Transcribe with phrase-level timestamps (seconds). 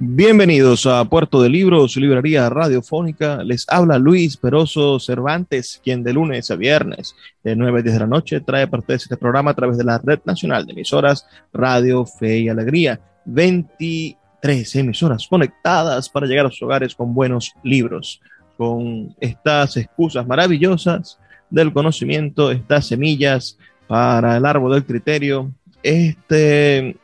[0.00, 3.42] Bienvenidos a Puerto de Libros, librería radiofónica.
[3.42, 8.00] Les habla Luis Peroso Cervantes, quien de lunes a viernes de 9 a 10 de
[8.00, 11.26] la noche trae parte de este programa a través de la Red Nacional de Emisoras
[11.52, 13.00] Radio Fe y Alegría.
[13.24, 18.20] 23 emisoras conectadas para llegar a sus hogares con buenos libros,
[18.56, 21.18] con estas excusas maravillosas
[21.50, 25.50] del conocimiento, estas semillas para el árbol del criterio,
[25.82, 26.96] este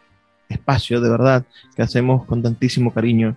[0.54, 1.44] espacio de verdad
[1.76, 3.36] que hacemos con tantísimo cariño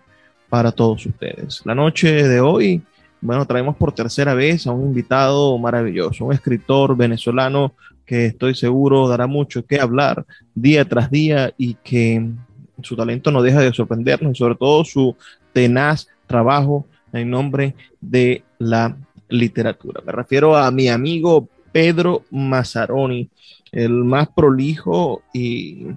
[0.50, 1.62] para todos ustedes.
[1.66, 2.82] La noche de hoy,
[3.22, 7.74] bueno, traemos por tercera vez a un invitado maravilloso, un escritor venezolano
[8.06, 12.26] que estoy seguro dará mucho que hablar día tras día y que
[12.82, 15.16] su talento no deja de sorprendernos y sobre todo su
[15.52, 18.96] tenaz trabajo en nombre de la
[19.30, 20.02] literatura.
[20.06, 23.30] Me refiero a mi amigo Pedro Mazzaroni,
[23.72, 25.88] el más prolijo y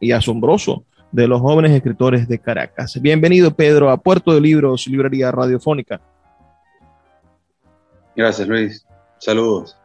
[0.00, 3.00] y asombroso de los jóvenes escritores de Caracas.
[3.00, 6.00] Bienvenido, Pedro, a Puerto de Libros, Librería Radiofónica.
[8.14, 8.86] Gracias, Luis.
[9.18, 9.76] Saludos.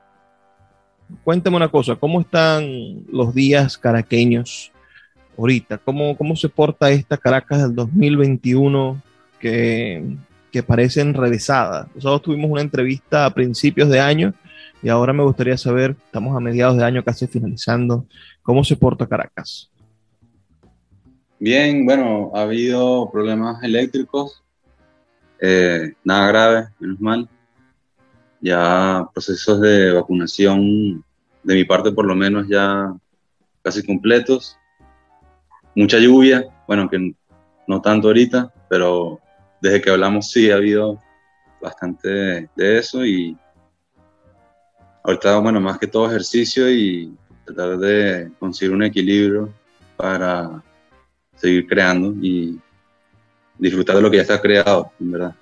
[1.24, 4.72] Cuéntame una cosa, ¿cómo están los días caraqueños
[5.38, 5.78] ahorita?
[5.78, 9.02] ¿Cómo, cómo se porta esta Caracas del 2021
[9.40, 10.04] que,
[10.52, 11.90] que parece enrevesada?
[11.96, 14.34] Nosotros tuvimos una entrevista a principios de año
[14.84, 18.06] y ahora me gustaría saber, estamos a mediados de año casi finalizando,
[18.42, 19.71] ¿cómo se porta Caracas?
[21.44, 24.44] Bien, bueno, ha habido problemas eléctricos,
[25.40, 27.30] eh, nada grave, menos mal.
[28.42, 31.04] Ya procesos de vacunación,
[31.42, 32.94] de mi parte por lo menos, ya
[33.64, 34.56] casi completos.
[35.76, 37.16] Mucha lluvia, bueno, que
[37.68, 39.20] no tanto ahorita, pero
[39.62, 41.02] desde que hablamos sí ha habido
[41.60, 43.36] bastante de eso y
[45.04, 49.52] ahorita, bueno, más que todo ejercicio y tratar de conseguir un equilibrio
[49.98, 50.62] para
[51.36, 52.60] seguir creando y
[53.58, 55.36] disfrutar de lo que ya está creado, en verdad.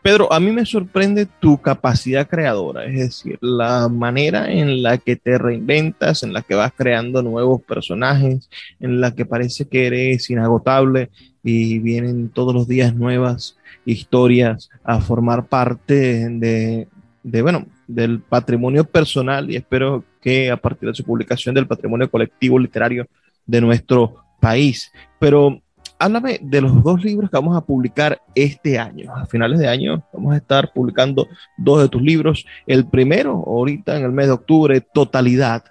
[0.00, 5.16] Pedro, a mí me sorprende tu capacidad creadora, es decir, la manera en la que
[5.16, 10.30] te reinventas, en la que vas creando nuevos personajes, en la que parece que eres
[10.30, 11.10] inagotable
[11.42, 16.86] y vienen todos los días nuevas historias a formar parte de,
[17.22, 22.10] de bueno, del patrimonio personal y espero que a partir de su publicación del patrimonio
[22.10, 23.06] colectivo literario
[23.46, 24.92] de nuestro país.
[25.18, 25.60] Pero
[25.98, 29.14] háblame de los dos libros que vamos a publicar este año.
[29.14, 32.46] A finales de año vamos a estar publicando dos de tus libros.
[32.66, 35.64] El primero, ahorita en el mes de octubre, Totalidad.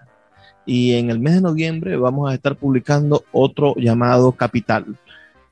[0.65, 4.85] Y en el mes de noviembre vamos a estar publicando otro llamado Capital.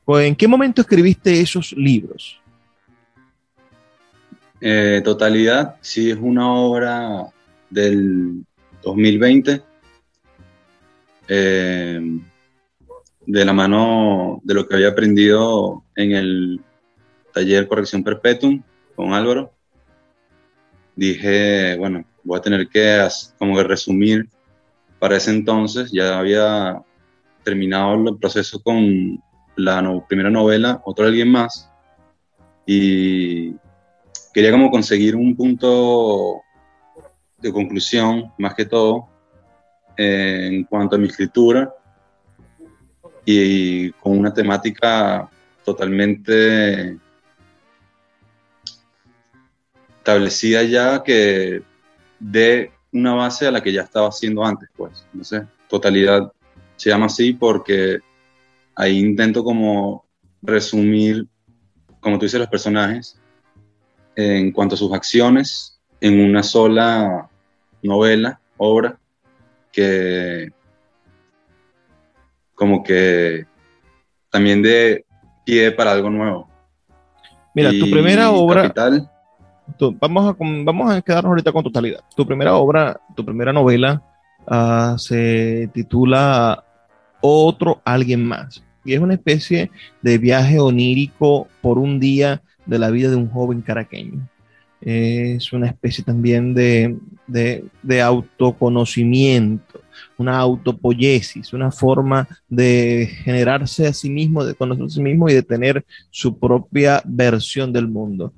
[0.07, 2.39] ¿En qué momento escribiste esos libros?
[4.61, 7.27] Eh, Totalidad, sí, es una obra
[7.69, 8.45] del
[8.83, 9.61] 2020.
[11.27, 12.19] Eh,
[13.27, 16.61] de la mano de lo que había aprendido en el
[17.33, 18.61] taller Corrección Perpetuum
[18.95, 19.51] con Álvaro,
[20.95, 24.29] dije, bueno, voy a tener que como que resumir.
[24.99, 26.81] Para ese entonces, ya había
[27.43, 29.21] terminado el proceso con
[29.55, 31.69] la primera novela, Otro Alguien Más,
[32.65, 33.53] y
[34.33, 36.41] quería como conseguir un punto
[37.37, 39.07] de conclusión, más que todo,
[39.97, 41.73] eh, en cuanto a mi escritura,
[43.25, 45.29] y con una temática
[45.63, 46.97] totalmente
[49.97, 51.63] establecida ya que
[52.19, 55.05] de una base a la que ya estaba haciendo antes, pues.
[55.21, 56.31] Sé, totalidad
[56.75, 57.99] se llama así porque
[58.75, 60.05] ahí intento como
[60.41, 61.27] resumir,
[61.99, 63.19] como tú dices, los personajes
[64.15, 67.29] en cuanto a sus acciones en una sola
[67.81, 68.99] novela, obra,
[69.71, 70.51] que
[72.55, 73.45] como que
[74.31, 75.05] también de
[75.45, 76.49] pie para algo nuevo.
[77.53, 79.09] Mira, tu primera obra, Capital,
[79.77, 82.01] tu- vamos, a, vamos a quedarnos ahorita con totalidad.
[82.15, 84.01] Tu primera obra, tu primera novela
[84.47, 86.63] ah, se titula
[87.21, 88.63] Otro Alguien Más.
[88.83, 93.29] Y es una especie de viaje onírico por un día de la vida de un
[93.29, 94.27] joven caraqueño.
[94.81, 99.79] Es una especie también de, de, de autoconocimiento,
[100.17, 105.33] una autopoiesis, una forma de generarse a sí mismo, de conocerse a sí mismo y
[105.33, 108.33] de tener su propia versión del mundo.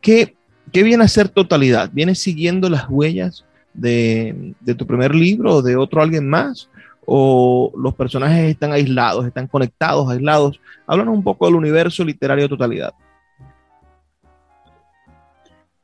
[0.00, 0.36] ¿Qué,
[0.72, 1.90] qué viene a ser totalidad?
[1.92, 6.68] ¿Viene siguiendo las huellas de, de tu primer libro o de otro alguien más?
[7.04, 10.60] ¿O los personajes están aislados, están conectados, aislados?
[10.86, 12.92] Háblanos un poco del universo literario de totalidad.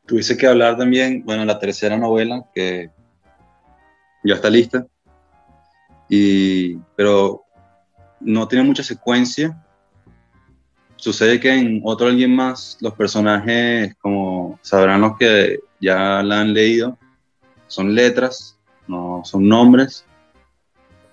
[0.08, 2.90] tuviese que hablar también, bueno, la tercera novela que
[4.24, 4.86] ya está lista,
[6.08, 7.44] y, pero
[8.20, 9.62] no tiene mucha secuencia.
[10.96, 16.52] Sucede que en otro alguien más, los personajes, como sabrán los que ya la han
[16.52, 16.98] leído,
[17.68, 18.58] son letras,
[18.88, 20.04] no son nombres.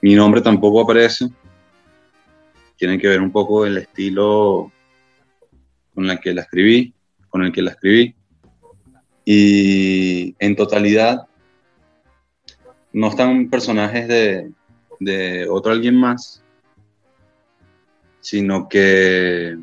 [0.01, 1.29] Mi nombre tampoco aparece.
[2.77, 4.71] Tiene que ver un poco el estilo
[5.93, 6.93] con el que la escribí,
[7.29, 8.15] con el que la escribí.
[9.23, 11.27] Y en totalidad
[12.91, 14.51] no están personajes de,
[14.99, 16.43] de otro alguien más,
[18.21, 19.57] sino que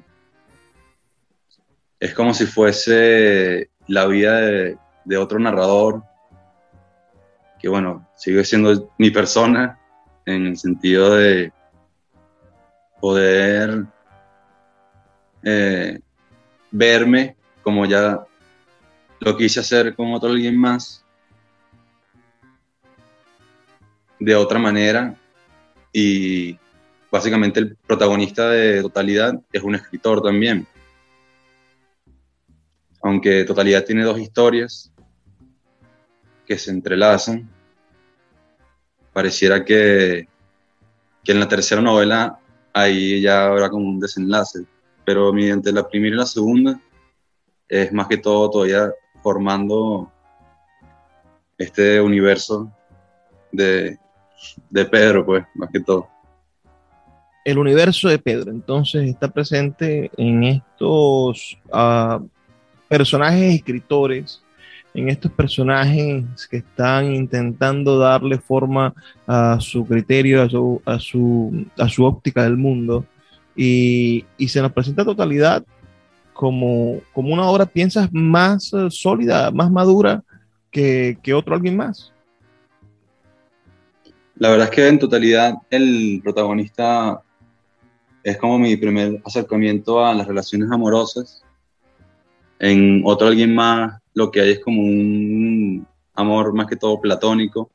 [1.98, 6.02] es como si fuese la vida de, otro narrador,
[7.60, 9.78] que bueno, sigue siendo mi persona
[10.26, 11.52] en el sentido de
[13.00, 13.84] poder
[15.42, 16.00] eh,
[16.70, 18.24] verme como ya
[19.20, 21.04] lo quise hacer con otro alguien más
[24.18, 25.16] de otra manera
[25.92, 26.58] y
[27.10, 30.66] básicamente el protagonista de Totalidad es un escritor también.
[33.02, 34.92] Aunque Totalidad tiene dos historias
[36.46, 37.48] que se entrelazan,
[39.12, 40.28] pareciera que,
[41.22, 42.38] que en la tercera novela
[42.72, 44.64] ahí ya habrá como un desenlace,
[45.04, 46.80] pero mediante la primera y la segunda
[47.68, 48.92] es más que todo todavía
[49.22, 50.10] formando
[51.58, 52.72] este universo
[53.50, 53.98] de,
[54.70, 56.08] de Pedro, pues, más que todo.
[57.44, 62.20] El universo de Pedro, entonces, está presente en estos ah,
[62.88, 64.42] personajes escritores,
[64.94, 68.94] en estos personajes que están intentando darle forma
[69.26, 73.04] a su criterio, a su, a su, a su óptica del mundo,
[73.56, 75.64] y, y se nos presenta totalidad
[76.32, 80.22] como, como una obra, piensas, más eh, sólida, más madura
[80.70, 82.11] que, que otro alguien más.
[84.42, 87.22] La verdad es que en totalidad el protagonista
[88.24, 91.44] es como mi primer acercamiento a las relaciones amorosas.
[92.58, 95.86] En otro alguien más lo que hay es como un
[96.16, 97.70] amor más que todo platónico,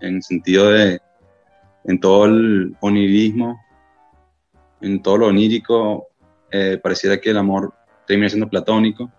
[0.00, 1.00] en sentido de,
[1.82, 3.60] en todo el onirismo,
[4.82, 6.06] en todo lo onírico,
[6.52, 7.74] eh, pareciera que el amor
[8.06, 9.10] termina siendo platónico.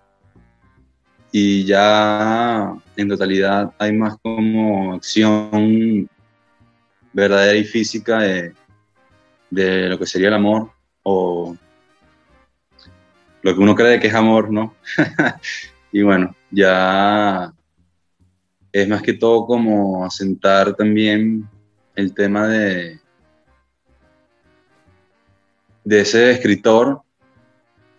[1.29, 6.09] Y ya en totalidad hay más como acción
[7.15, 8.53] verdadera y física de,
[9.89, 10.69] lo que sería el amor
[11.03, 11.55] o
[13.41, 14.75] lo que uno cree que es amor, ¿no?
[15.93, 17.53] y bueno, ya
[18.69, 21.47] es más que todo como asentar también
[21.95, 22.99] el tema de,
[25.85, 27.01] de ese escritor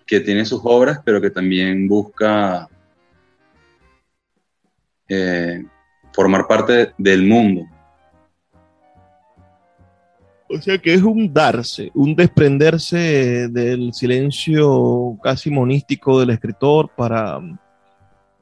[0.05, 2.69] que tiene sus obras, pero que también busca
[5.09, 5.65] eh,
[6.13, 7.67] formar parte del mundo.
[10.49, 17.41] O sea que es un darse, un desprenderse del silencio casi monístico del escritor para,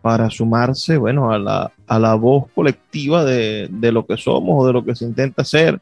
[0.02, 4.66] para sumarse, bueno, a la, a la voz colectiva de, de lo que somos o
[4.66, 5.80] de lo que se intenta hacer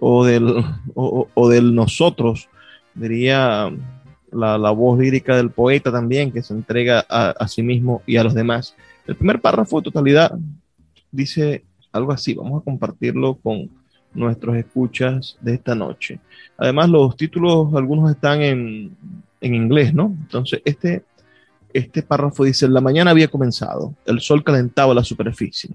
[0.00, 2.48] o del, o, del nosotros,
[2.94, 3.70] diría
[4.32, 8.16] la, la, voz lírica del poeta también, que se entrega a, a sí mismo y
[8.16, 8.74] a los demás.
[9.06, 10.36] El primer párrafo de totalidad
[11.12, 13.70] dice algo así, vamos a compartirlo con
[14.14, 16.20] nuestros escuchas de esta noche.
[16.56, 18.96] Además, los títulos, algunos están en,
[19.40, 20.14] en inglés, ¿no?
[20.22, 21.04] Entonces, este,
[21.72, 25.70] este párrafo dice, la mañana había comenzado, el sol calentaba la superficie,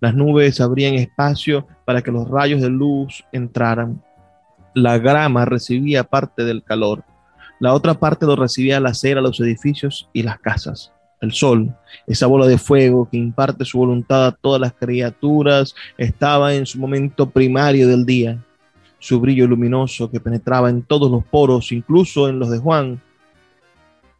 [0.00, 4.02] las nubes abrían espacio para que los rayos de luz entraran,
[4.74, 7.04] la grama recibía parte del calor,
[7.58, 11.74] la otra parte lo recibía la acera, los edificios y las casas el sol,
[12.06, 16.78] esa bola de fuego que imparte su voluntad a todas las criaturas, estaba en su
[16.78, 18.38] momento primario del día.
[19.02, 23.00] su brillo luminoso que penetraba en todos los poros, incluso en los de Juan,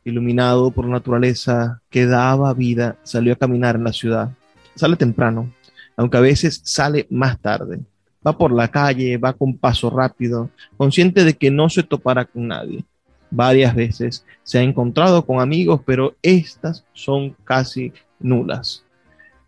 [0.04, 4.30] iluminado por la naturaleza que daba vida, salió a caminar en la ciudad.
[4.74, 5.52] Sale temprano,
[5.96, 7.80] aunque a veces sale más tarde.
[8.26, 12.48] Va por la calle, va con paso rápido, consciente de que no se topará con
[12.48, 12.84] nadie.
[13.30, 18.84] Varias veces se ha encontrado con amigos, pero estas son casi nulas.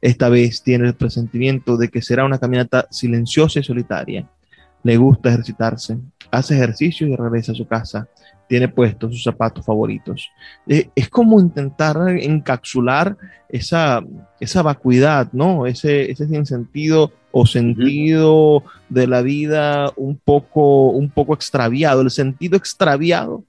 [0.00, 4.28] Esta vez tiene el presentimiento de que será una caminata silenciosa y solitaria.
[4.82, 5.98] Le gusta ejercitarse,
[6.30, 8.08] hace ejercicio y regresa a su casa.
[8.48, 10.28] Tiene puestos sus zapatos favoritos.
[10.66, 13.16] Eh, es como intentar encapsular
[13.48, 14.02] esa,
[14.40, 15.66] esa vacuidad, ¿no?
[15.66, 22.56] Ese, ese sentido o sentido de la vida un poco, un poco extraviado, el sentido
[22.56, 23.44] extraviado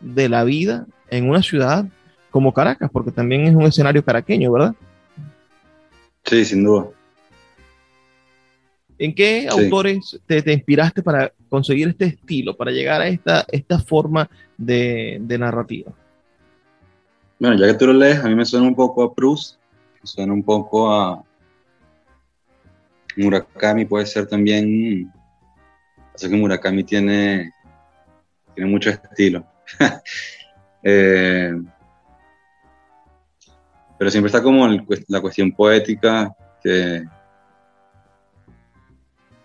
[0.00, 1.86] de la vida en una ciudad
[2.30, 4.74] como Caracas, porque también es un escenario caraqueño, ¿verdad?
[6.24, 6.88] Sí, sin duda.
[8.98, 14.28] ¿En qué autores te, inspiraste para conseguir este estilo, para llegar a esta, esta forma
[14.56, 15.92] de, narrativa?
[17.38, 19.56] Bueno, ya que tú lo lees, a mí me suena un poco a Proust,
[20.00, 21.22] me suena un poco a
[23.16, 25.12] Murakami, puede ser también.
[26.12, 27.52] Así que Murakami tiene,
[28.54, 29.46] tiene mucho estilo.
[30.84, 31.52] Eh,
[33.98, 34.68] pero siempre está como
[35.08, 36.32] la cuestión poética
[36.62, 37.04] que,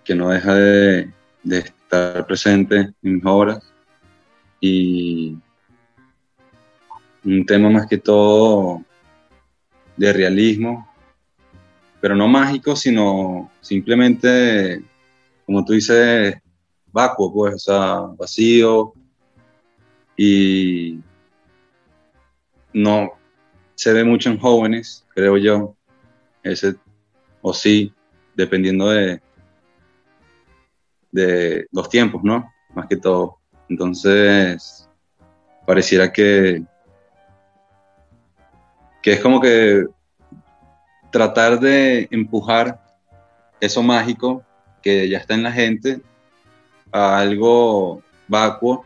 [0.04, 1.12] que no deja de,
[1.44, 3.74] estar presente en mis obras.
[4.62, 5.38] Y
[7.26, 8.84] un tema más que todo
[9.98, 10.88] de realismo,
[12.00, 14.84] pero no mágico, sino simplemente,
[15.46, 16.36] como tú dices,
[16.92, 18.94] vacuo, pues, o sea, vacío.
[20.16, 21.00] Y
[22.74, 23.14] no,
[23.76, 25.76] se ve mucho en jóvenes, creo yo,
[26.44, 26.76] ese,
[27.42, 27.94] o sí,
[28.36, 29.22] dependiendo de,
[31.12, 32.52] de los tiempos, ¿no?
[32.74, 33.38] Más que todo.
[33.70, 34.90] Entonces,
[35.66, 36.64] pareciera que,
[39.02, 39.86] que es como que
[41.12, 42.82] tratar de empujar
[43.60, 44.44] eso mágico
[44.82, 46.02] que ya está en la gente
[46.92, 48.86] a algo vacuo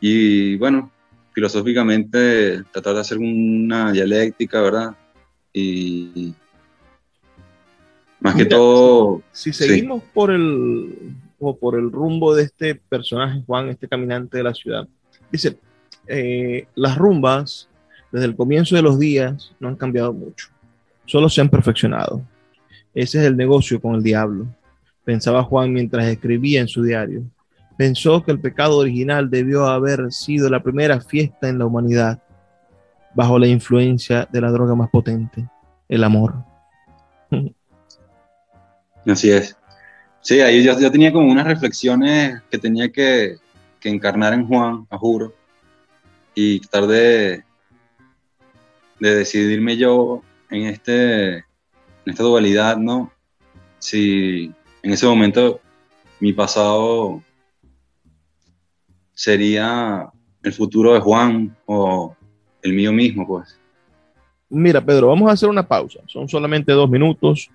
[0.00, 0.90] y bueno,
[1.32, 4.96] filosóficamente tratar de hacer una dialéctica, ¿verdad?
[5.52, 6.34] Y
[8.20, 9.22] más que todo...
[9.32, 14.42] Si seguimos por el o por el rumbo de este personaje, Juan, este caminante de
[14.44, 14.86] la ciudad,
[15.32, 15.56] dice,
[16.06, 17.68] eh, las rumbas
[18.12, 20.48] desde el comienzo de los días no han cambiado mucho,
[21.06, 22.22] solo se han perfeccionado.
[22.92, 24.46] Ese es el negocio con el diablo,
[25.04, 27.22] pensaba Juan mientras escribía en su diario
[27.80, 32.22] pensó que el pecado original debió haber sido la primera fiesta en la humanidad,
[33.14, 35.48] bajo la influencia de la droga más potente,
[35.88, 36.44] el amor.
[39.06, 39.56] Así es.
[40.20, 43.36] Sí, ahí yo, tenía como unas reflexiones que tenía que,
[43.82, 45.34] encarnar en Juan, a juro,
[46.34, 47.44] y tratar de,
[48.98, 51.44] de decidirme yo en, este, en
[52.04, 53.10] esta dualidad, ¿no?
[53.78, 55.62] Si en ese momento
[56.20, 57.22] mi pasado
[59.20, 60.10] sería
[60.42, 62.16] el futuro de Juan o
[62.62, 63.60] el mío mismo, pues.
[64.48, 66.00] Mira, Pedro, vamos a hacer una pausa.
[66.06, 67.50] Son solamente dos minutos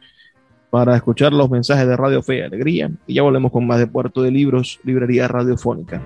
[0.70, 3.88] para escuchar los mensajes de Radio Fe y Alegría y ya volvemos con más de
[3.88, 6.04] Puerto de Libros, Librería Radiofónica.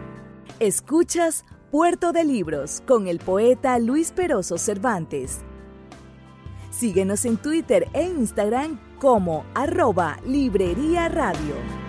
[0.61, 5.41] Escuchas Puerto de Libros con el poeta Luis Peroso Cervantes.
[6.71, 11.88] Síguenos en Twitter e Instagram como arroba Librería Radio.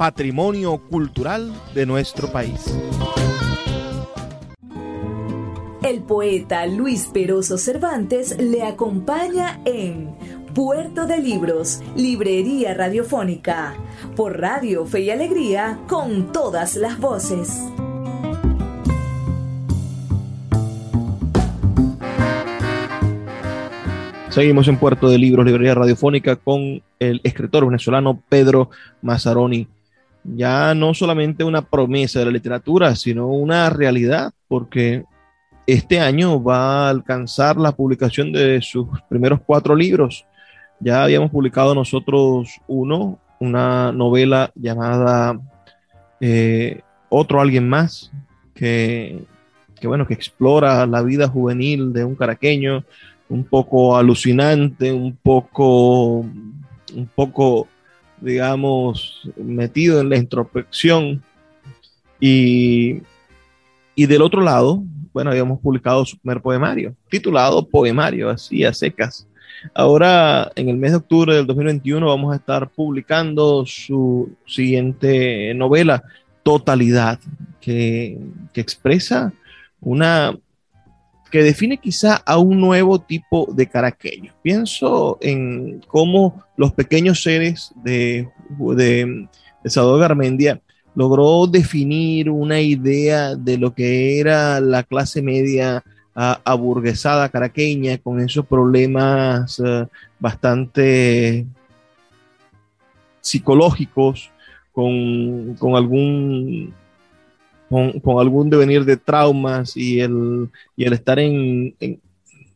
[0.00, 2.74] patrimonio cultural de nuestro país.
[5.82, 10.16] El poeta Luis Peroso Cervantes le acompaña en
[10.54, 13.74] Puerto de Libros, Librería Radiofónica,
[14.16, 17.62] por Radio Fe y Alegría, con todas las voces.
[24.30, 28.70] Seguimos en Puerto de Libros, Librería Radiofónica, con el escritor venezolano Pedro
[29.02, 29.68] Mazzaroni.
[30.24, 35.04] Ya no solamente una promesa de la literatura, sino una realidad, porque
[35.66, 40.26] este año va a alcanzar la publicación de sus primeros cuatro libros.
[40.80, 45.38] Ya habíamos publicado nosotros uno, una novela llamada
[46.20, 48.10] eh, Otro Alguien Más,
[48.54, 49.24] que,
[49.78, 52.84] que, bueno, que explora la vida juvenil de un caraqueño
[53.30, 57.68] un poco alucinante, un poco, un poco,
[58.20, 61.22] digamos, metido en la introspección.
[62.20, 63.02] Y,
[63.94, 69.26] y del otro lado, bueno, habíamos publicado su primer poemario, titulado Poemario, así a secas.
[69.74, 76.02] Ahora, en el mes de octubre del 2021, vamos a estar publicando su siguiente novela,
[76.42, 77.18] Totalidad,
[77.60, 78.18] que,
[78.54, 79.32] que expresa
[79.80, 80.34] una
[81.30, 84.32] que define quizá a un nuevo tipo de caraqueño.
[84.42, 88.28] Pienso en cómo los pequeños seres de,
[88.76, 89.28] de,
[89.64, 90.60] Salvador Garmendia
[90.94, 95.84] logró definir una idea de lo que era la clase media
[96.14, 99.86] aburguesada caraqueña con esos problemas eh,
[100.18, 101.46] bastante
[103.20, 104.30] psicológicos,
[104.72, 106.74] con, con algún
[107.70, 111.74] con, algún devenir de traumas y el, y el estar en,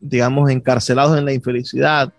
[0.00, 2.12] digamos, encarcelados en la infelicidad,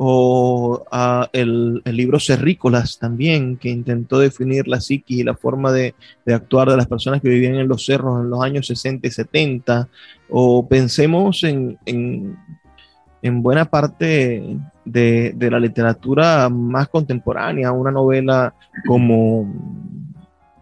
[0.00, 5.94] o ah, el, libro Cerrícolas también, que intentó definir la psiquis y la forma de,
[6.26, 9.88] actuar de las personas que vivían en los cerros en los años 60 y 70,
[10.30, 14.42] o pensemos en, en, buena parte
[14.84, 18.54] de, de, la literatura más contemporánea, una novela
[18.86, 19.52] como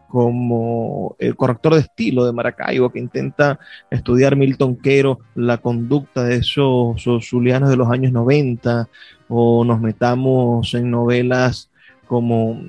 [0.08, 3.58] como el corrector de estilo de Maracaibo, que intenta
[3.90, 8.88] estudiar Milton Quero, la conducta de esos, zulianos de los años 90,
[9.28, 11.70] o nos metamos en novelas
[12.06, 12.62] como,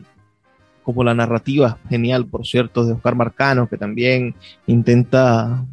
[0.84, 5.64] como la narrativa genial, por cierto, de Oscar Marcano, que también intenta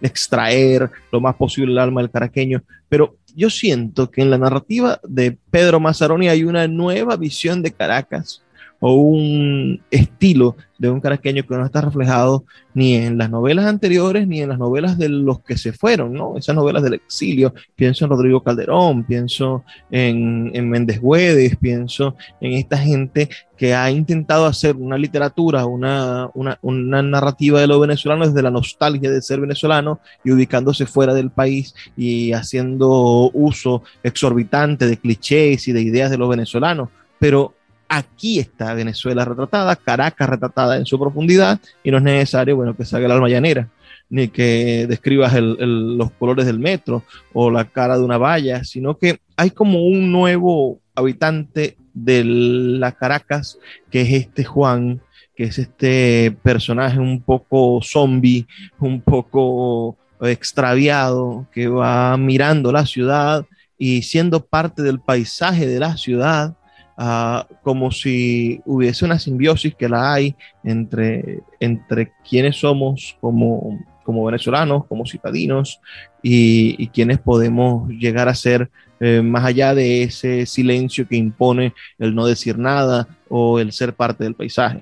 [0.00, 5.00] extraer lo más posible el alma del caraqueño, pero yo siento que en la narrativa
[5.04, 8.42] de Pedro Mazzaroni hay una nueva visión de Caracas,
[8.84, 14.26] o un estilo de un caraqueño que no está reflejado ni en las novelas anteriores
[14.26, 16.36] ni en las novelas de los que se fueron, ¿no?
[16.36, 22.54] Esas novelas del exilio, pienso en Rodrigo Calderón, pienso en, en Méndez Güedes, pienso en
[22.54, 28.26] esta gente que ha intentado hacer una literatura, una, una, una narrativa de lo venezolano
[28.26, 34.88] desde la nostalgia de ser venezolano y ubicándose fuera del país y haciendo uso exorbitante
[34.88, 36.88] de clichés y de ideas de los venezolanos.
[37.20, 37.54] Pero
[37.94, 42.86] Aquí está Venezuela retratada, Caracas retratada en su profundidad y no es necesario, bueno, que
[42.86, 43.68] salga el alma llanera,
[44.08, 47.02] ni que describas los colores del metro
[47.34, 52.92] o la cara de una valla, sino que hay como un nuevo habitante de la
[52.92, 53.58] Caracas,
[53.90, 55.02] que es este Juan,
[55.36, 58.46] que es este personaje un poco zombie,
[58.78, 63.44] un poco extraviado, que va mirando la ciudad
[63.76, 66.56] y siendo parte del paisaje de la ciudad,
[66.96, 74.24] Ah, como si hubiese una simbiosis que la hay entre, entre quienes somos como, como
[74.24, 75.80] venezolanos, como citadinos,
[76.22, 82.14] y, quienes podemos llegar a ser eh, más allá de ese silencio que impone el
[82.14, 84.80] no decir nada o el ser parte del paisaje.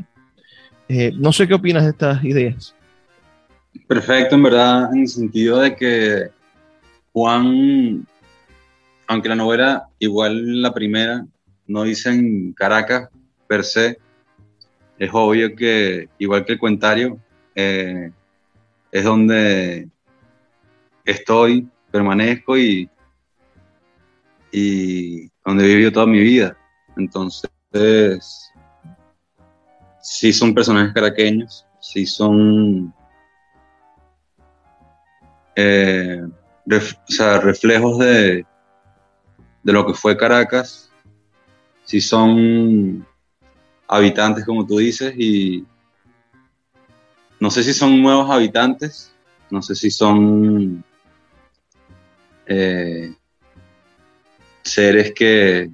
[0.88, 2.75] Eh, no sé qué opinas de estas ideas.
[3.87, 6.29] Perfecto, en verdad, en el sentido de que
[7.12, 8.07] Juan,
[9.07, 11.25] aunque la novela, igual la primera,
[11.70, 13.09] no dicen Caracas
[13.46, 13.98] per se,
[14.98, 17.18] es obvio que, igual que el cuentario,
[17.54, 18.11] eh,
[18.90, 19.88] es donde
[21.04, 22.90] estoy, permanezco y,
[24.50, 26.56] y donde he vivido toda mi vida.
[26.96, 28.52] Entonces,
[30.02, 32.92] sí son personajes caraqueños, sí son
[35.54, 36.26] eh,
[36.66, 38.44] reflejos de,
[39.62, 40.89] de lo que fue Caracas
[41.90, 43.05] si son
[43.88, 45.66] habitantes, como tú dices, y
[47.40, 49.12] no sé si son nuevos habitantes,
[49.50, 50.85] no sé si son
[52.46, 53.12] eh,
[54.62, 55.68] seres que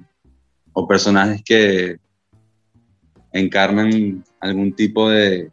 [0.73, 1.99] o personajes que
[3.31, 5.51] encarnan algún tipo de,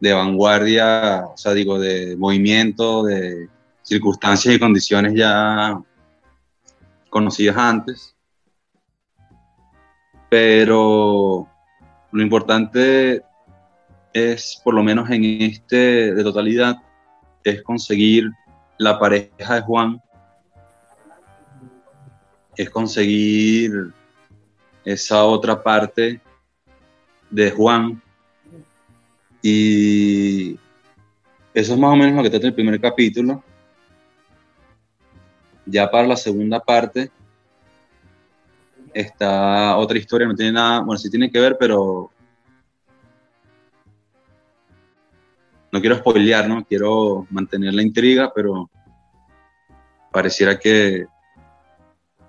[0.00, 3.48] de vanguardia, o sea, digo, de movimiento, de
[3.80, 5.80] circunstancias y condiciones ya
[7.10, 8.17] conocidas antes
[10.28, 11.48] pero
[12.12, 13.22] lo importante
[14.12, 16.76] es, por lo menos en este de totalidad,
[17.44, 18.30] es conseguir
[18.78, 20.02] la pareja de Juan
[22.58, 23.92] es conseguir
[24.84, 26.20] esa otra parte
[27.30, 28.02] de Juan.
[29.40, 30.54] Y
[31.54, 33.44] eso es más o menos lo que trata el primer capítulo.
[35.64, 37.12] Ya para la segunda parte
[39.00, 42.10] está otra historia, no tiene nada, bueno, sí tiene que ver, pero
[45.70, 46.64] no quiero spoilear, ¿no?
[46.64, 48.70] Quiero mantener la intriga, pero
[50.10, 51.06] pareciera que,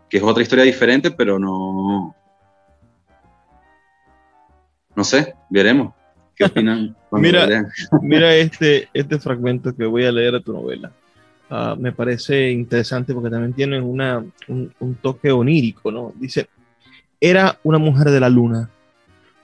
[0.09, 2.15] que es otra historia diferente, pero no,
[4.95, 5.93] no sé, veremos.
[6.35, 6.95] ¿Qué opinan?
[7.11, 7.47] mira,
[8.01, 10.91] mira este, este fragmento que voy a leer de tu novela.
[11.49, 16.13] Ah, me parece interesante porque también tiene una, un, toque onírico, ¿no?
[16.15, 16.47] Dice,
[17.21, 18.69] era una mujer de la luna,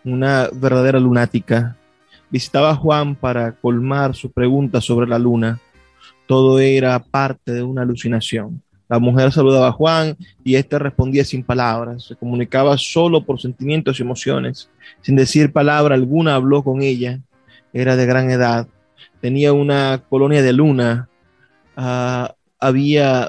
[0.04, 1.76] una verdadera lunática.
[2.30, 5.60] Visitaba a Juan para colmar su pregunta sobre la luna.
[6.28, 8.62] Todo era parte de una alucinación.
[8.88, 14.00] La mujer saludaba a Juan y éste respondía sin palabras, se comunicaba solo por sentimientos
[14.00, 14.70] y emociones.
[15.02, 17.20] Sin decir palabra alguna habló con ella.
[17.74, 18.68] Era de gran edad,
[19.22, 21.10] tenía una colonia de luna.
[21.76, 23.28] Ah, había,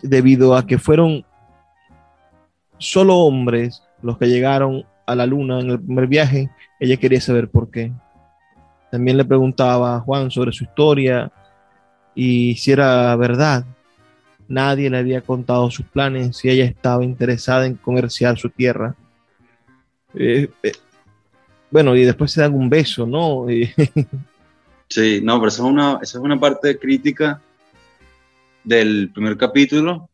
[0.00, 1.24] debido a que fueron
[2.78, 7.48] solo hombres los que llegaron a la luna en el primer viaje, ella quería saber
[7.48, 7.92] por qué.
[8.90, 11.32] También le preguntaba a Juan sobre su historia
[12.14, 13.64] y si era verdad
[14.48, 18.94] Nadie le había contado sus planes si ella estaba interesada en comerciar su tierra.
[20.14, 20.72] Eh, eh,
[21.70, 23.46] bueno, y después se dan un beso, ¿no?
[24.88, 27.40] sí, no, pero eso es, una, es una parte crítica
[28.62, 30.08] del primer capítulo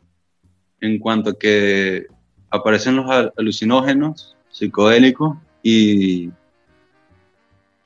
[0.80, 2.06] en cuanto a que
[2.50, 6.30] aparecen los alucinógenos psicodélicos y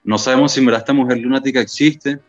[0.03, 2.21] no sabemos si en verdad esta mujer lunática existe,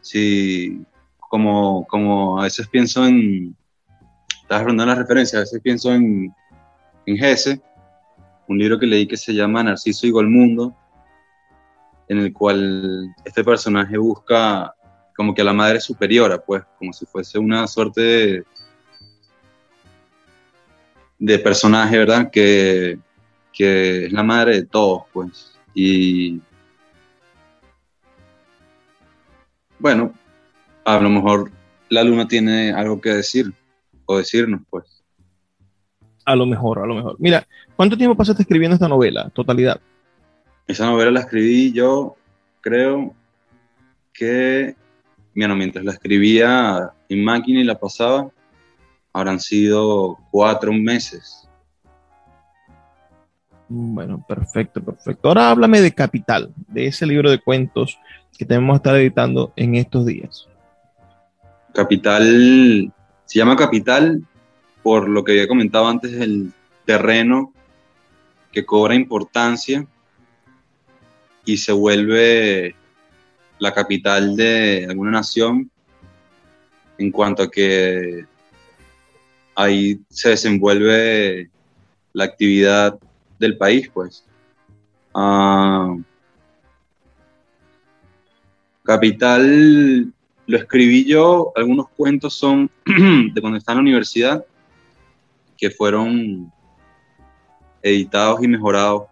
[0.00, 0.84] si
[1.18, 3.56] como, como a veces pienso en,
[4.42, 6.32] estás rondando las referencias, a veces pienso en,
[7.06, 7.60] en Gese,
[8.48, 10.74] un libro que leí que se llama Narciso y Mundo,
[12.08, 14.74] en el cual este personaje busca
[15.14, 18.44] como que a la madre superiora, pues, como si fuese una suerte de,
[21.18, 22.30] de personaje, ¿verdad?
[22.30, 22.98] Que,
[23.52, 25.58] que es la madre de todos, pues.
[25.74, 26.40] Y
[29.78, 30.12] bueno,
[30.84, 31.50] a lo mejor
[31.88, 33.52] la luna tiene algo que decir
[34.06, 35.02] o decirnos, pues.
[36.24, 37.16] A lo mejor, a lo mejor.
[37.18, 39.80] Mira, ¿cuánto tiempo pasaste escribiendo esta novela, totalidad?
[40.66, 42.16] Esa novela la escribí yo,
[42.60, 43.14] creo
[44.12, 44.74] que,
[45.34, 48.30] bueno, mientras la escribía en máquina y la pasaba,
[49.12, 51.48] habrán sido cuatro meses.
[53.68, 55.28] Bueno, perfecto, perfecto.
[55.28, 57.98] Ahora háblame de Capital, de ese libro de cuentos
[58.36, 60.48] que tenemos que estar editando en estos días.
[61.74, 62.92] Capital,
[63.26, 64.22] se llama Capital
[64.82, 66.50] por lo que había comentado antes, el
[66.86, 67.52] terreno
[68.52, 69.86] que cobra importancia
[71.44, 72.74] y se vuelve
[73.58, 75.70] la capital de alguna nación
[76.96, 78.24] en cuanto a que
[79.58, 81.50] ahí se desenvuelve
[82.12, 82.96] la actividad
[83.40, 84.24] del país, pues.
[85.12, 85.96] Ah,
[88.84, 90.12] capital
[90.46, 94.46] lo escribí yo, algunos cuentos son de cuando estaba en la universidad,
[95.56, 96.52] que fueron
[97.82, 99.08] editados y mejorados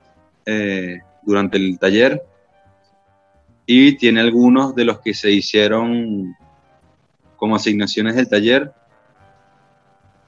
[0.46, 2.22] eh, durante el taller.
[3.66, 6.36] Y tiene algunos de los que se hicieron
[7.36, 8.72] como asignaciones del taller.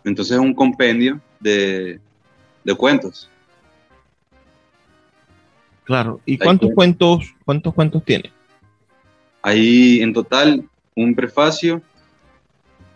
[0.08, 2.00] Entonces es un compendio de,
[2.76, 3.30] cuentos.
[5.84, 6.20] Claro.
[6.26, 8.30] ¿Y cuántos cuentos, cuántos cuentos tiene?
[9.42, 11.80] Hay en total un prefacio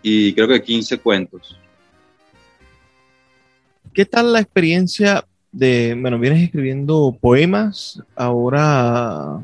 [0.02, 1.58] y creo que 15 cuentos.
[3.94, 9.40] ¿Qué tal la experiencia de, bueno, vienes escribiendo poemas, ahora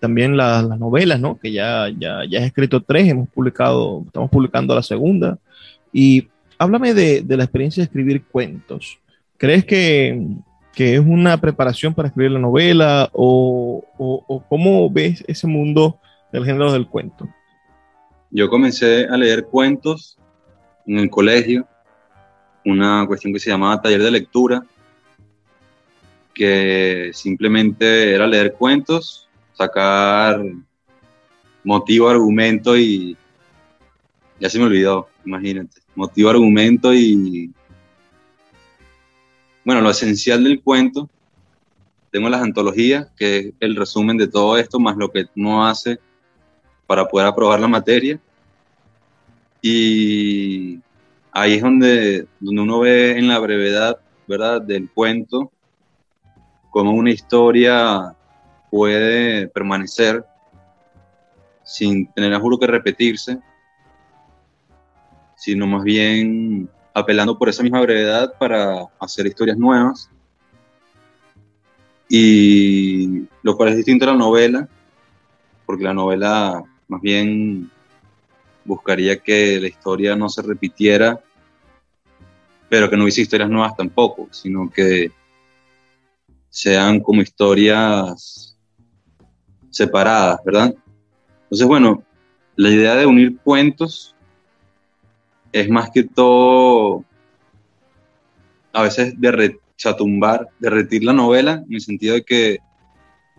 [0.00, 1.38] también las novelas, ¿no?
[1.38, 5.38] Que ya, ya, ya has escrito tres, hemos publicado, estamos publicando la segunda.
[5.92, 8.98] Y háblame de, la experiencia de escribir cuentos.
[9.36, 10.20] ¿Crees que,
[10.76, 15.98] es una preparación para escribir la novela o, o cómo ves ese mundo
[16.32, 17.28] del género del cuento?
[18.30, 20.18] Yo comencé a leer cuentos
[20.86, 21.66] en el colegio,
[22.64, 24.64] una cuestión que se llamaba taller de lectura,
[26.34, 30.42] que simplemente era leer cuentos, sacar
[31.62, 33.16] motivo, argumento y
[34.40, 37.50] ya se me olvidó, imagínate, motivo, argumento y
[39.64, 41.08] bueno, lo esencial del cuento.
[42.10, 45.98] Tengo las antologías, que es el resumen de todo esto, más lo que uno hace
[46.86, 48.20] para poder aprobar la materia.
[49.62, 50.78] Y
[51.32, 55.50] ahí es donde, donde uno ve en la brevedad, ¿verdad?, del cuento,
[56.70, 58.14] cómo una historia
[58.70, 60.24] puede permanecer
[61.64, 63.38] sin tener, juro, que repetirse,
[65.44, 70.08] sino más bien apelando por esa misma brevedad para hacer historias nuevas.
[72.08, 74.66] Y lo cual es distinto a la novela,
[75.66, 77.70] porque la novela más bien
[78.64, 81.20] buscaría que la historia no se repitiera,
[82.70, 85.12] pero que no hubiese historias nuevas tampoco, sino que
[86.48, 88.56] sean como historias
[89.68, 90.74] separadas, ¿verdad?
[91.42, 92.02] Entonces, bueno,
[92.56, 94.13] la idea de unir cuentos
[95.54, 97.04] es más que todo
[98.72, 99.56] a veces de
[99.96, 102.58] tumbar, derretir la novela, en el sentido de que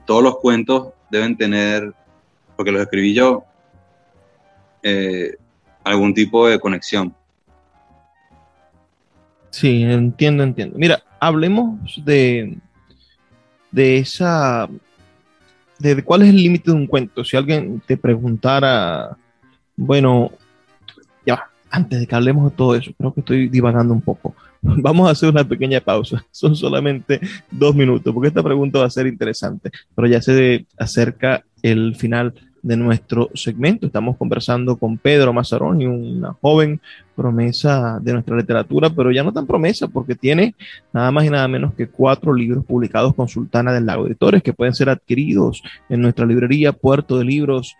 [0.06, 1.92] todos los cuentos deben tener,
[2.56, 3.44] porque los escribí yo,
[4.82, 5.36] eh,
[5.84, 7.14] algún tipo de conexión.
[9.50, 10.78] Sí, entiendo, entiendo.
[10.78, 12.58] Mira, hablemos de,
[13.72, 14.70] de esa,
[15.80, 17.26] de cuál es el límite de un cuento.
[17.26, 19.18] Si alguien te preguntara,
[19.76, 20.32] bueno,
[21.26, 24.34] ya, antes de que hablemos de todo eso, creo que estoy divagando un poco.
[24.62, 26.26] Vamos a hacer una pequeña pausa.
[26.32, 27.20] Son solamente
[27.52, 32.34] dos minutos, porque esta pregunta va a ser interesante, pero ya se acerca el final
[32.62, 33.86] de nuestro segmento.
[33.86, 36.82] Estamos conversando con Pedro Mazzaroni, una joven
[37.16, 40.56] promesa de nuestra literatura, pero ya no tan promesa porque tiene
[40.92, 44.54] nada más y nada menos que cuatro libros publicados con Sultana del Lago Editores que
[44.54, 47.76] pueden ser adquiridos en nuestra librería Puerto de Libros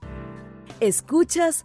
[0.80, 1.64] Escuchas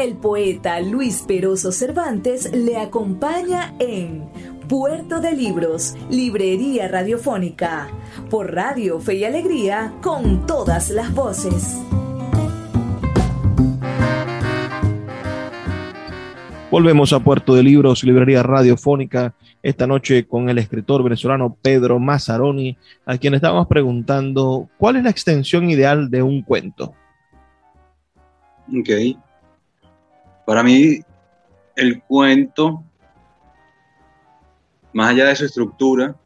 [0.00, 4.30] El poeta Luis Peroso Cervantes le acompaña en
[4.66, 7.86] Puerto de Libros, Librería Radiofónica,
[8.30, 11.78] por Radio Fe y Alegría, con todas las voces.
[16.70, 22.78] Volvemos a Puerto de Libros, Librería Radiofónica, esta noche con el escritor venezolano Pedro Mazzaroni,
[23.04, 26.94] a quien estábamos preguntando cuál es la extensión ideal de un cuento.
[28.66, 28.88] Ok.
[30.50, 30.98] Para mí,
[31.76, 32.82] el cuento
[34.92, 36.16] más allá de su estructura,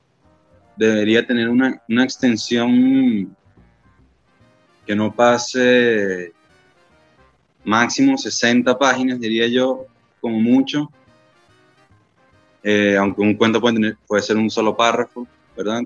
[0.76, 3.36] debería tener una, extensión
[4.86, 6.32] que no pase
[7.64, 9.84] máximo 60 páginas, diría yo,
[10.22, 10.90] como mucho.
[12.62, 15.82] Eh, aunque un cuento puede, tener, puede ser un solo párrafo, ¿verdad?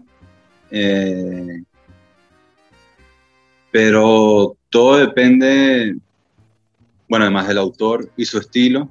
[0.71, 1.65] Eh,
[3.73, 5.97] pero todo depende,
[7.09, 8.89] bueno, además del autor y su estilo,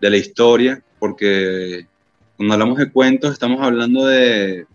[0.00, 1.86] de la historia, porque
[2.36, 4.66] cuando hablamos de cuentos estamos hablando de,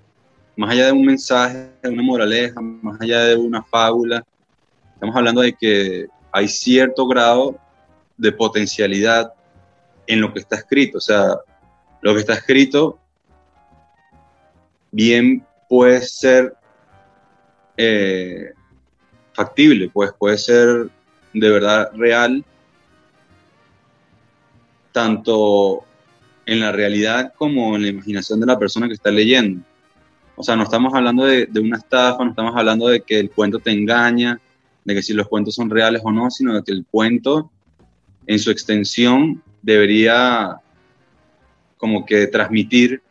[0.55, 4.25] más allá de un mensaje, de una moraleja, más allá de una fábula,
[4.93, 7.57] estamos hablando de que hay cierto grado
[8.17, 9.33] de potencialidad
[10.07, 10.97] en lo que está escrito.
[10.97, 11.37] O sea,
[12.01, 12.99] lo que está escrito
[14.91, 16.55] bien puede ser
[17.77, 18.51] eh,
[19.33, 20.89] factible, pues puede ser
[21.33, 22.43] de verdad real,
[24.91, 25.83] tanto
[26.45, 29.63] en la realidad como en la imaginación de la persona que está leyendo.
[30.35, 33.59] O sea, no estamos hablando de, una estafa, no estamos hablando de que el cuento
[33.59, 34.39] te engaña,
[34.85, 37.51] de que si los cuentos son reales o no, sino de que el cuento
[38.25, 40.59] en su extensión debería
[41.77, 43.01] como que transmitir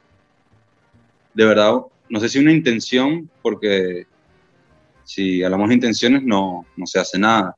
[1.35, 1.75] de verdad,
[2.09, 4.07] no sé si una intención, porque
[5.05, 7.55] si hablamos de intenciones no, no se hace nada,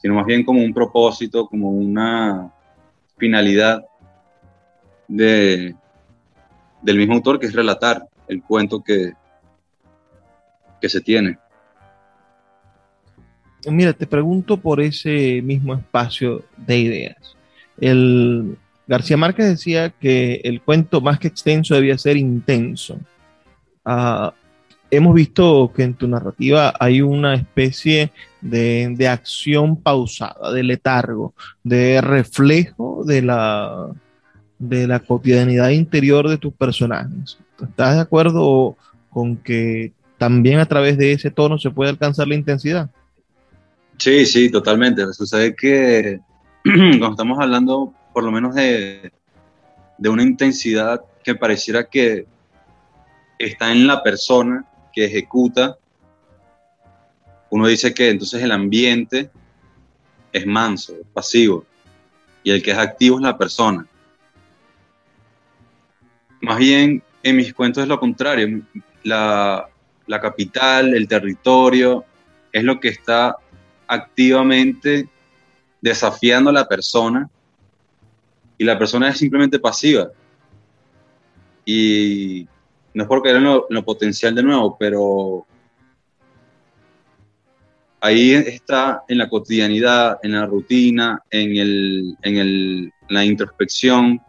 [0.00, 2.52] sino más bien como un propósito, como una
[3.18, 3.84] finalidad
[5.08, 5.74] de,
[6.82, 9.12] del mismo autor, que es relatar el cuento que,
[10.80, 11.38] que se tiene.
[13.66, 17.36] Mira, te pregunto por ese mismo espacio de ideas.
[17.78, 22.98] El García Márquez decía que el cuento más que extenso debía ser intenso.
[23.84, 24.32] Ah,
[24.90, 31.34] hemos visto que en tu narrativa hay una especie de, de, acción pausada, de letargo,
[31.62, 33.88] de reflejo de la,
[34.58, 37.38] de la cotidianidad interior de tus personajes.
[37.62, 38.76] ¿Estás de acuerdo
[39.10, 42.90] con que también a través de ese tono se puede alcanzar la intensidad?
[43.98, 45.12] Sí, sí, totalmente.
[45.12, 46.20] Sucede que
[46.64, 49.12] cuando estamos hablando por lo menos de,
[49.98, 52.26] de una intensidad que pareciera que
[53.38, 55.76] está en la persona que ejecuta,
[57.50, 59.30] uno dice que entonces el ambiente
[60.32, 61.64] es manso, pasivo,
[62.42, 63.86] y el que es activo es la persona.
[66.40, 68.62] Más bien, en mis cuentos es lo contrario.
[69.02, 69.68] La,
[70.06, 72.04] la capital, el territorio,
[72.52, 73.36] es lo que está
[73.86, 75.08] activamente
[75.80, 77.28] desafiando a la persona
[78.56, 80.08] y la persona es simplemente pasiva.
[81.64, 82.46] Y
[82.94, 85.46] no es por caer en lo, potencial de nuevo, pero
[88.00, 94.20] ahí está en la cotidianidad, en la rutina, en, el, en el, la introspección,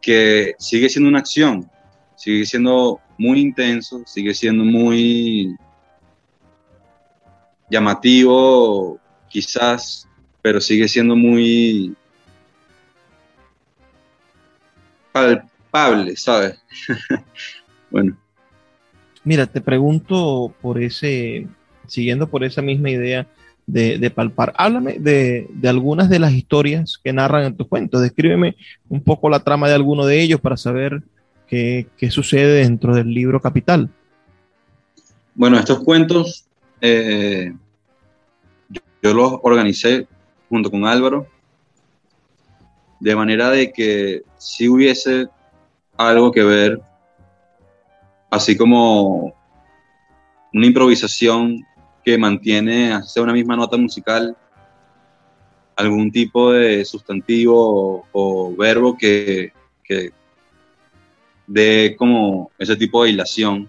[0.00, 1.70] que sigue siendo una acción,
[2.16, 5.56] sigue siendo muy intenso, sigue siendo muy
[7.70, 8.98] llamativo,
[9.28, 10.08] quizás,
[10.42, 11.96] pero sigue siendo muy
[16.16, 16.58] ¿sabes?
[17.90, 18.16] bueno.
[19.24, 21.46] Mira, te pregunto por ese,
[21.86, 23.26] siguiendo por esa misma idea
[23.66, 28.56] de, palpar, háblame de, algunas de las historias que narran en tus cuentos, descríbeme
[28.88, 31.02] un poco la trama de alguno de ellos para saber
[31.48, 33.88] qué, sucede dentro del libro Capital.
[35.34, 36.44] Bueno, estos cuentos
[36.82, 37.54] eh,
[39.02, 40.06] yo los organicé
[40.50, 41.26] junto con Álvaro
[43.00, 45.28] de manera de que si hubiese
[45.96, 46.80] algo que ver,
[48.30, 49.34] así como
[50.52, 51.64] una improvisación
[52.04, 54.36] que mantiene hacia una misma nota musical,
[55.76, 59.52] algún tipo de sustantivo o, verbo que,
[59.82, 60.12] que
[61.46, 63.68] dé como ese tipo de hilación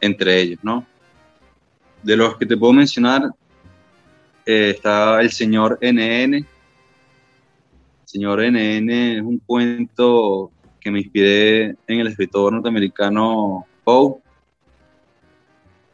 [0.00, 0.86] entre ellos, ¿no?
[2.02, 3.30] De los que te puedo mencionar,
[4.46, 6.46] eh, está el señor NN,
[8.14, 10.52] Señor NN es un cuento
[10.84, 14.16] que me inspiré en el escritor norteamericano Poe,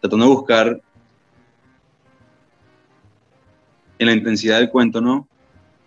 [0.00, 0.82] tratando de buscar
[4.00, 5.28] en la intensidad del cuento, ¿no?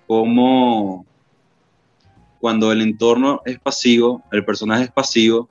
[0.08, 1.06] Cómo
[2.40, 5.50] cuando el entorno es pasivo, el personaje es pasivo,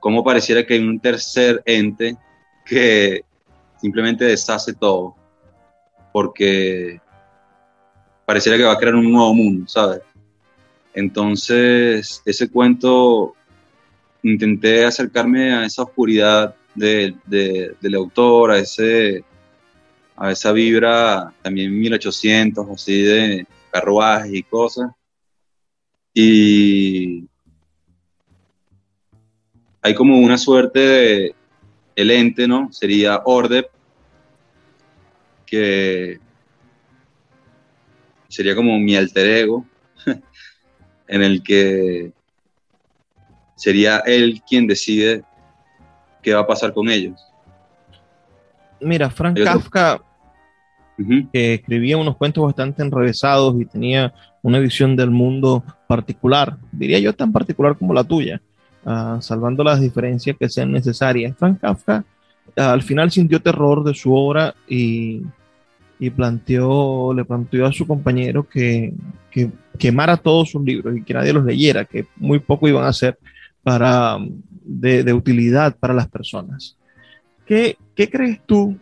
[0.00, 2.16] cómo pareciera que hay un tercer ente
[2.64, 3.24] que
[3.80, 5.14] simplemente deshace todo,
[6.12, 7.00] porque
[8.26, 10.00] pareciera que va a crear un nuevo mundo, ¿sabes?
[10.94, 13.34] Entonces, ese cuento,
[14.22, 17.14] intenté acercarme a esa oscuridad de,
[17.80, 19.24] del autor, a, ese,
[20.30, 24.90] esa vibra también 1800, así de carruajes y cosas.
[26.14, 27.24] Y
[29.80, 31.34] hay como una suerte de
[31.96, 32.72] el ente, ¿no?
[32.72, 33.66] Sería Ordep,
[35.46, 36.18] que
[38.28, 39.66] sería como mi alter ego,
[41.08, 42.12] en el que
[43.54, 45.22] sería él quien decide
[46.22, 47.20] qué va a pasar con ellos.
[48.80, 50.00] Mira, Frank Kafka,
[51.32, 57.12] que escribía unos cuentos bastante enrevesados y tenía una visión del mundo particular, diría yo
[57.12, 58.40] tan particular como la tuya,
[58.84, 61.36] ah, salvando las diferencias que sean necesarias.
[61.38, 62.04] Frank Kafka
[62.56, 65.22] al final sintió terror de su obra y
[66.02, 68.92] y planteó, le planteó a su compañero que,
[69.78, 73.20] quemara todos sus libros y que nadie los leyera, que muy poco iban a ser
[73.62, 74.18] para,
[74.64, 76.76] de, utilidad para las personas.
[77.46, 78.76] ¿Qué, crees tú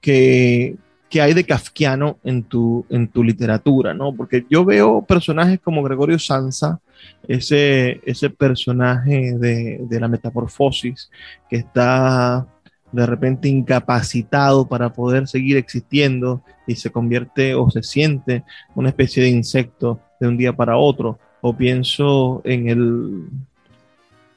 [0.00, 0.76] que
[1.10, 4.14] qué hay de kafkiano en tu, en tu literatura, ¿no?
[4.14, 6.80] Porque yo veo personajes como Gregorio Sansa,
[7.26, 11.10] ese, ese personaje de, de la metamorfosis
[11.50, 12.46] que está
[12.92, 19.22] de repente incapacitado para poder seguir existiendo y se convierte o se siente una especie
[19.22, 21.18] de insecto de un día para otro.
[21.40, 23.28] O pienso en el,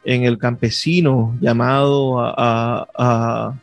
[0.03, 3.59] en el campesino llamado a, a,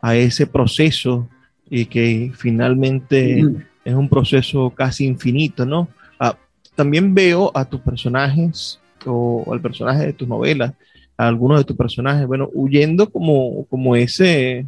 [0.00, 1.28] a, ese proceso
[1.68, 3.44] y que finalmente
[3.84, 5.88] es un proceso casi infinito, ¿no?
[6.18, 6.36] Ah,
[6.74, 10.72] también veo a tus personajes o al personaje de tus novelas,
[11.18, 14.66] a algunos de tus personajes, bueno, huyendo como, como ese,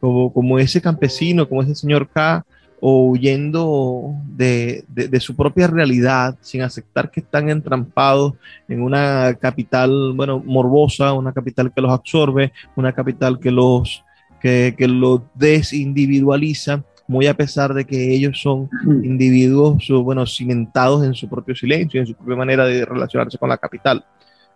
[0.00, 2.44] como, como ese campesino, como ese señor K,
[2.80, 8.34] o huyendo de, de, su propia realidad, sin aceptar que están entrampados
[8.68, 14.04] en una capital, bueno, morbosa, una capital que los absorbe, una capital que los,
[14.40, 18.68] que, que los desindividualiza, muy a pesar de que ellos son
[19.02, 23.56] individuos, bueno, cimentados en su propio silencio, en su propia manera de relacionarse con la
[23.56, 24.04] capital.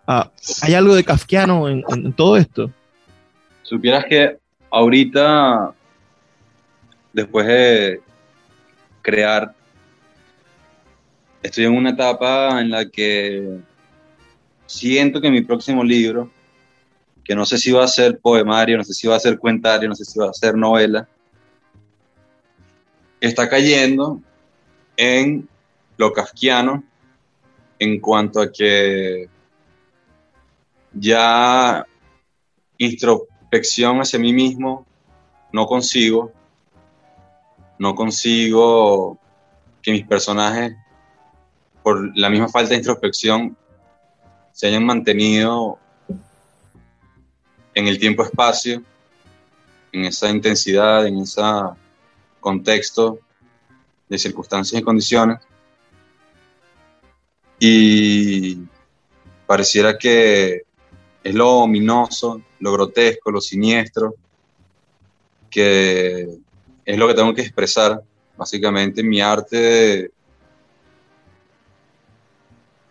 [0.06, 0.30] Ah,
[0.62, 2.70] ¿Hay algo de kafkiano en, en todo esto?
[3.62, 4.38] Supieras que
[4.70, 5.72] ahorita,
[7.12, 8.00] después de
[9.00, 9.54] crear,
[11.42, 13.58] estoy en una etapa en la que
[14.66, 16.30] siento que mi próximo libro,
[17.24, 19.88] que no sé si va a ser poemario, no sé si va a ser cuentario,
[19.88, 21.08] no sé si va a ser novela,
[23.20, 24.20] está cayendo
[24.96, 25.48] en
[25.96, 26.82] lo kafkiano
[27.78, 29.28] en cuanto a que
[30.94, 31.86] ya
[32.78, 34.86] introspección hacia mí mismo
[35.52, 36.32] no consigo
[37.82, 39.18] no consigo
[39.82, 40.76] que mis personajes,
[41.82, 43.56] por la misma falta de introspección,
[44.52, 45.80] se hayan mantenido
[47.74, 48.84] en el tiempo-espacio,
[49.90, 51.42] en esa intensidad, en ese
[52.38, 53.18] contexto
[54.08, 55.40] de circunstancias y condiciones.
[57.58, 58.58] Y
[59.44, 60.62] pareciera que
[61.22, 64.14] es lo ominoso, lo grotesco, lo siniestro,
[65.50, 66.28] que
[66.84, 68.02] es lo que tengo que expresar,
[68.36, 70.10] básicamente, mi arte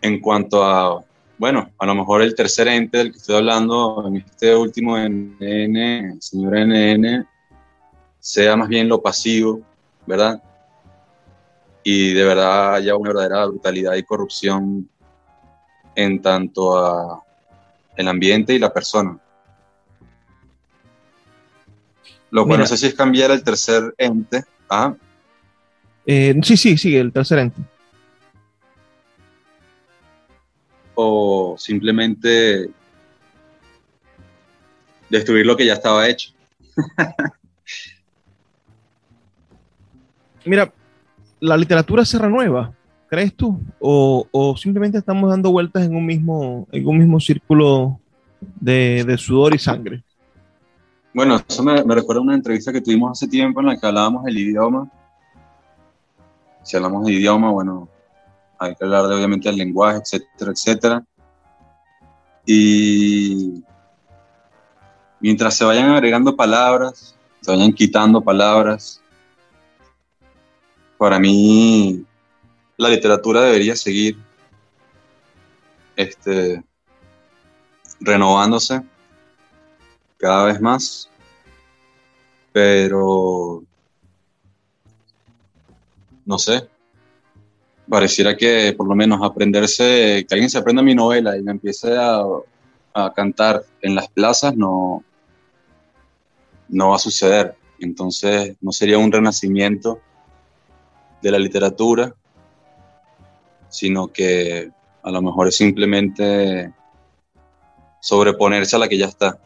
[0.02, 1.04] en cuanto a,
[1.38, 6.22] bueno, a lo mejor el tercer ente del que estoy hablando en este último NN,
[6.22, 7.28] señor NN,
[8.20, 9.62] sea más bien lo pasivo,
[10.06, 10.42] ¿verdad?
[11.84, 14.88] Y de verdad haya una verdadera brutalidad y corrupción
[15.96, 17.24] en tanto a
[18.02, 19.18] el ambiente y la persona.
[22.32, 24.44] Lo que no sé si es cambiar el tercer ente.
[24.70, 24.94] ¿ah?
[26.06, 27.62] Eh, sí, sí, sí, el tercer ente.
[30.96, 32.70] O simplemente
[35.10, 36.32] destruir lo que ya estaba hecho.
[40.46, 40.74] Mira,
[41.40, 42.74] la literatura se renueva,
[43.12, 43.60] ¿crees tú?
[43.82, 48.00] O, o, simplemente estamos dando vueltas en un mismo, en un mismo círculo
[48.40, 50.02] de, de sudor y sangre.
[51.14, 54.24] Bueno, eso me, recuerda a una entrevista que tuvimos hace tiempo en la que hablábamos
[54.24, 54.90] del idioma.
[56.64, 57.90] Si hablamos de idioma, bueno,
[58.58, 61.06] hay que hablar de, obviamente del lenguaje, etcétera, etcétera.
[62.46, 63.62] Y
[65.20, 69.02] mientras se vayan agregando palabras, se vayan quitando palabras,
[70.98, 72.06] para mí
[72.82, 74.18] la literatura debería seguir
[75.96, 76.64] este,
[78.00, 78.82] renovándose
[80.18, 81.08] cada vez más,
[82.52, 83.64] pero
[86.26, 86.68] no sé,
[87.88, 91.96] pareciera que por lo menos aprenderse, que alguien se aprenda mi novela y me empiece
[91.96, 92.24] a,
[92.96, 95.04] a cantar en las plazas, no,
[96.68, 97.56] no va a suceder.
[97.80, 100.02] Entonces no sería un renacimiento
[101.22, 102.16] de la literatura,
[103.72, 104.70] sino que
[105.02, 106.72] a lo mejor es simplemente
[108.00, 109.40] sobreponerse a la que ya está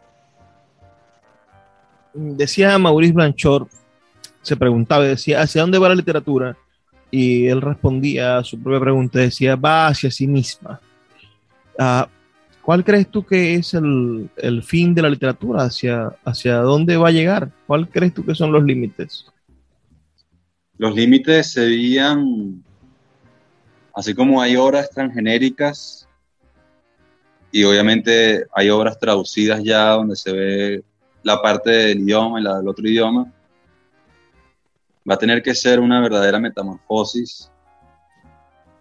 [2.16, 3.68] decía Maurice Blanchard,
[4.42, 6.58] se preguntaba, decía, ¿hacia dónde va la literatura?
[7.12, 10.80] Y él respondía a su propia pregunta, decía, va hacia sí misma.
[11.78, 12.06] Uh,
[12.62, 15.64] ¿Cuál crees tú que es el, el, fin de la literatura?
[15.64, 17.52] ¿Hacia, ¿Hacia dónde va a llegar?
[17.68, 19.26] ¿Cuál crees tú que son los límites?
[20.78, 22.64] Los límites serían,
[23.96, 26.08] así como hay obras transgenéricas
[27.52, 30.84] y obviamente hay obras traducidas ya donde se ve
[31.24, 33.32] la parte del idioma y la del otro idioma,
[35.10, 37.50] va a tener que ser una verdadera metamorfosis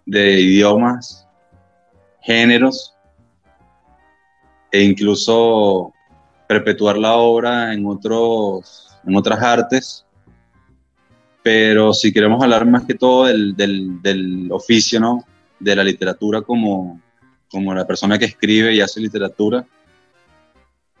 [0.05, 1.25] de idiomas,
[2.21, 2.93] géneros
[4.71, 5.93] e incluso
[6.47, 10.04] perpetuar la obra en, otros, en otras artes
[11.45, 15.23] pero si queremos hablar más que todo del, del, oficio, ¿no?
[15.59, 16.99] De la literatura como,
[17.51, 19.63] como la persona que escribe y hace literatura,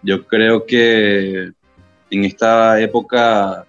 [0.03, 1.51] yo creo que
[2.11, 3.65] en esta época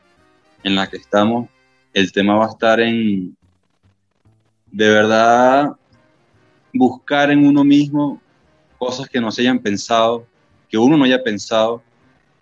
[0.62, 1.49] en la que estamos,
[1.95, 3.35] el tema va a estar en,
[4.70, 5.70] de verdad,
[6.74, 8.20] buscar en uno mismo
[8.77, 10.27] cosas que no se hayan pensado,
[10.68, 11.83] que uno no haya pensado,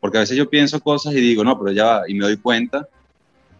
[0.00, 2.88] porque a veces yo pienso cosas y digo, no, pero ya y me doy cuenta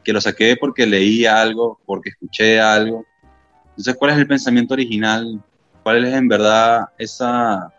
[0.05, 3.05] que lo saqué porque leí algo, porque escuché algo.
[3.71, 5.43] Entonces, ¿cuál es el pensamiento original?
[5.83, 7.73] ¿Cuál es en verdad esa,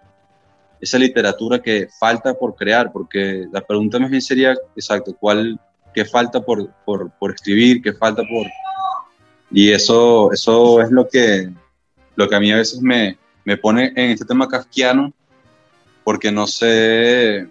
[0.82, 2.92] esa literatura que falta por crear?
[2.92, 5.60] Porque la pregunta más bien sería, exacto, ¿cuál,
[5.94, 7.82] qué falta por, por, por escribir?
[7.82, 8.48] ¿Qué falta por...?
[9.52, 11.50] Y eso, eso es lo que,
[12.16, 15.14] lo que a mí a veces me, me pone en este tema kafkiano,
[16.04, 17.48] porque no sé,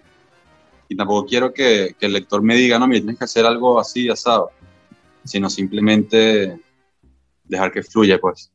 [0.87, 3.79] y tampoco quiero que, que, el lector me diga, no, mira, tienes que hacer algo
[3.79, 4.51] así, asado
[5.25, 6.57] sino simplemente
[7.43, 8.51] dejar que fluya, pues.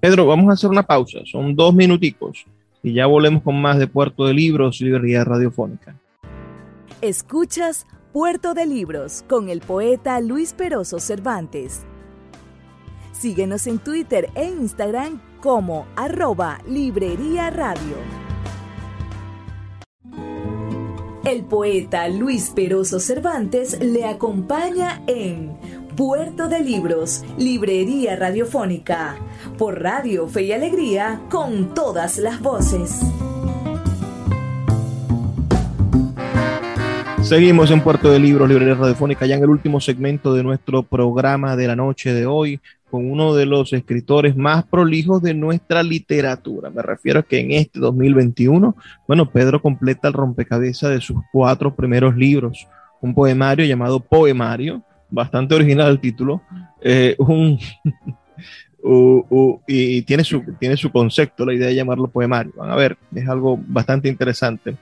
[0.00, 2.46] Pedro, vamos a hacer una pausa, son dos minuticos
[2.82, 5.94] y ya volvemos con más de Puerto de Libros, Librería Radiofónica.
[7.00, 11.82] Escuchas Puerto de Libros con el poeta Luis Peroso Cervantes.
[13.12, 17.96] Síguenos en Twitter e Instagram como arroba Librería Radio.
[21.24, 25.56] El poeta Luis Peroso Cervantes le acompaña en
[25.96, 29.16] Puerto de Libros, Librería Radiofónica,
[29.58, 33.00] por Radio Fe y Alegría, con todas las voces.
[37.22, 41.56] Seguimos en Puerto de Libros, Librería Radiofónica, ya en el último segmento de nuestro programa
[41.56, 42.60] de la noche de hoy,
[42.90, 46.70] con uno de los escritores más prolijos de nuestra literatura.
[46.70, 48.76] Me refiero a que en este 2021,
[49.06, 52.66] bueno, Pedro completa el rompecabezas de sus cuatro primeros libros,
[53.00, 56.42] un poemario llamado Poemario, bastante original el título,
[56.80, 57.58] eh, un,
[59.66, 62.52] y tiene su, tiene su concepto, la idea de llamarlo poemario.
[62.56, 64.76] Van a ver, es algo bastante interesante.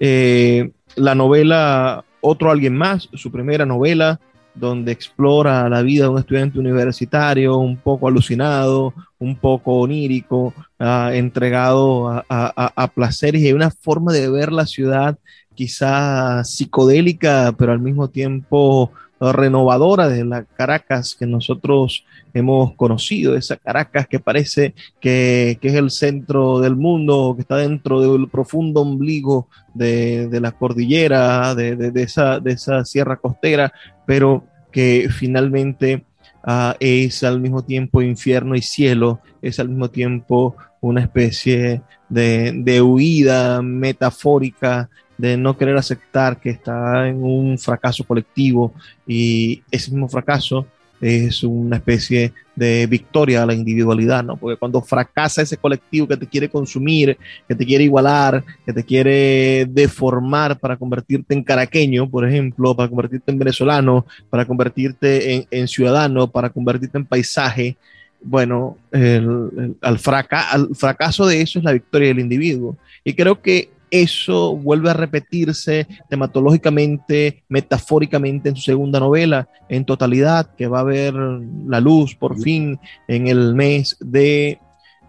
[0.00, 4.20] Eh, la novela Otro Alguien Más, su primera novela,
[4.54, 11.10] donde explora la vida de un estudiante universitario, un poco alucinado, un poco onírico, uh,
[11.12, 15.18] entregado a, a, a, placeres y una forma de ver la ciudad
[15.54, 22.04] quizá psicodélica, pero al mismo tiempo renovadora de la Caracas que nosotros
[22.34, 27.56] hemos conocido, esa Caracas que parece que, que es el centro del mundo, que está
[27.56, 33.72] dentro del profundo ombligo de, de la cordillera, de, de, esa, de esa sierra costera,
[34.06, 36.04] pero que finalmente
[36.46, 42.52] uh, es al mismo tiempo infierno y cielo, es al mismo tiempo una especie de,
[42.54, 48.72] de huida metafórica de no querer aceptar que está en un fracaso colectivo
[49.06, 50.66] y ese mismo fracaso
[51.00, 54.36] es una especie de victoria a la individualidad, ¿no?
[54.36, 58.82] Porque cuando fracasa ese colectivo que te quiere consumir, que te quiere igualar, que te
[58.82, 65.68] quiere deformar para convertirte en caraqueño, por ejemplo, para convertirte en venezolano, para convertirte en,
[65.68, 67.76] ciudadano, para convertirte en paisaje,
[68.22, 72.76] bueno, al, al fracaso de eso es la victoria del individuo.
[73.04, 80.54] Y creo que eso vuelve a repetirse tematológicamente, metafóricamente en su segunda novela, en totalidad,
[80.56, 82.78] que va a ver la luz por fin
[83.08, 84.58] en el mes de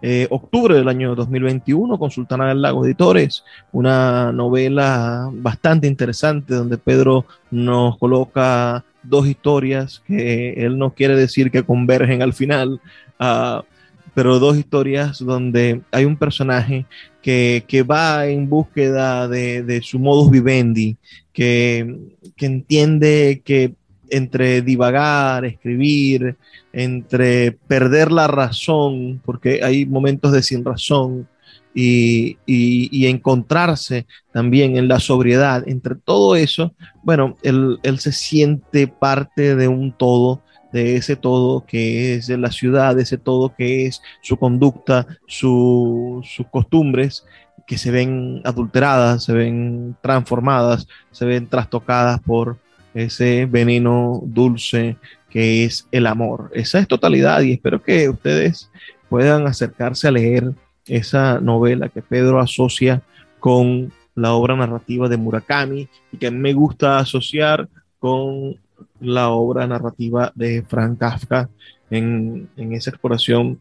[0.00, 6.78] eh, octubre del año 2021 con Sultana del Lago Editores, una novela bastante interesante donde
[6.78, 12.80] Pedro nos coloca dos historias que él no quiere decir que convergen al final.
[13.18, 13.62] Uh,
[14.18, 16.86] pero dos historias donde hay un personaje
[17.22, 20.96] que, que va en búsqueda de, de, su modus vivendi,
[21.32, 22.00] que,
[22.34, 23.74] que entiende que
[24.10, 26.34] entre divagar, escribir,
[26.72, 31.28] entre perder la razón, porque hay momentos de sin razón,
[31.72, 38.10] y, y, y, encontrarse también en la sobriedad, entre todo eso, bueno, él, él se
[38.10, 40.42] siente parte de un todo
[40.72, 45.06] de ese todo que es de la ciudad, de ese todo que es su conducta,
[45.26, 47.24] su, sus costumbres,
[47.66, 52.56] que se ven adulteradas, se ven transformadas, se ven trastocadas por
[52.94, 54.96] ese veneno dulce
[55.28, 56.50] que es el amor.
[56.54, 58.70] Esa es totalidad y espero que ustedes
[59.08, 60.52] puedan acercarse a leer
[60.86, 63.02] esa novela que Pedro asocia
[63.38, 68.56] con la obra narrativa de Murakami y que me gusta asociar con
[69.00, 71.48] la obra narrativa de Frank Kafka
[71.90, 73.60] en, en esa exploración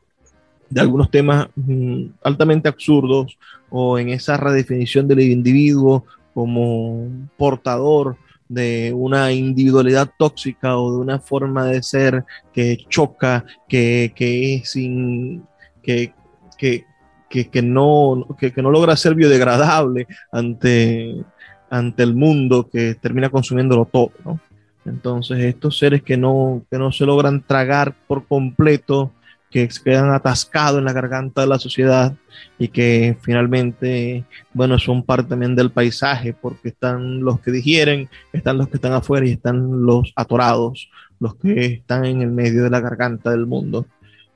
[0.70, 3.38] de algunos temas mm, altamente absurdos
[3.70, 7.08] o en esa redefinición del individuo como
[7.38, 8.18] portador
[8.50, 12.24] de una individualidad tóxica o de una forma de ser
[12.54, 15.44] que choca, que, que es sin,
[15.84, 16.14] que,
[16.58, 16.86] que,
[17.30, 21.26] que, no, que, no logra ser biodegradable ante,
[21.70, 24.40] ante el mundo que termina consumiéndolo todo, ¿no?
[24.88, 29.12] Entonces, estos seres que no, que no se logran tragar por completo,
[29.50, 32.14] que quedan atascados en la garganta de la sociedad
[32.60, 38.58] y que finalmente, bueno, son parte también del paisaje, porque están los que digieren, están
[38.58, 42.70] los que están afuera y están los atorados, los que están en el medio de
[42.70, 43.86] la garganta del mundo.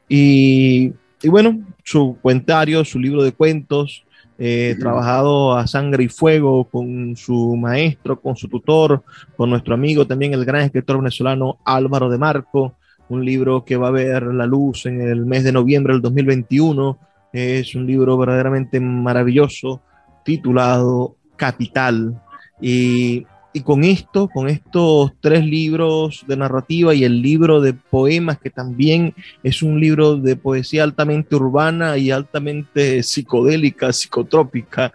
[0.08, 4.04] Y, y bueno, su cuentario, su libro de cuentos,
[4.44, 9.04] eh, trabajado a sangre y fuego con su maestro, con su tutor,
[9.38, 12.74] con nuestro amigo también, el gran escritor venezolano Álvaro de Marco,
[13.10, 16.98] un libro que va a ver la luz en el mes de noviembre del 2021.
[17.32, 19.84] Es un libro verdaderamente maravilloso,
[20.26, 22.20] titulado Capital.
[22.60, 28.40] Y y con esto, con estos tres libros de narrativa y el libro de poemas,
[28.40, 34.94] que también es un libro de poesía altamente urbana y altamente psicodélica, psicotrópica,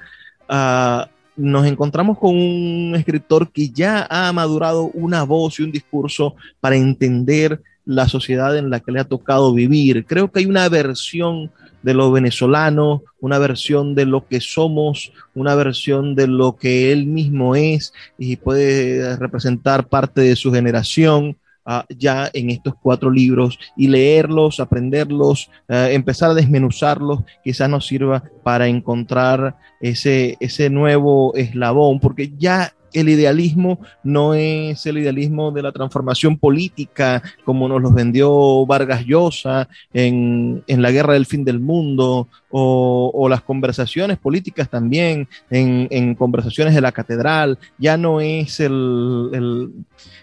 [0.49, 6.35] uh, nos encontramos con un escritor que ya ha madurado una voz y un discurso
[6.61, 10.07] para entender la sociedad en la que le ha tocado vivir.
[10.07, 11.51] Creo que hay una versión
[11.87, 17.07] de lo venezolano, una versión de lo que somos, una versión de lo que él
[17.07, 21.37] mismo es y puede representar parte de su generación.
[21.65, 27.87] Uh, ya en estos cuatro libros y leerlos, aprenderlos, uh, empezar a desmenuzarlos, quizás nos
[27.87, 35.51] sirva para encontrar ese, ese nuevo eslabón, porque ya el idealismo no es el idealismo
[35.51, 41.45] de la transformación política como nos los vendió Vargas Llosa en, la guerra del fin
[41.45, 47.59] del mundo o, las conversaciones políticas también en, conversaciones de la catedral.
[47.79, 49.73] Ya no es el, el,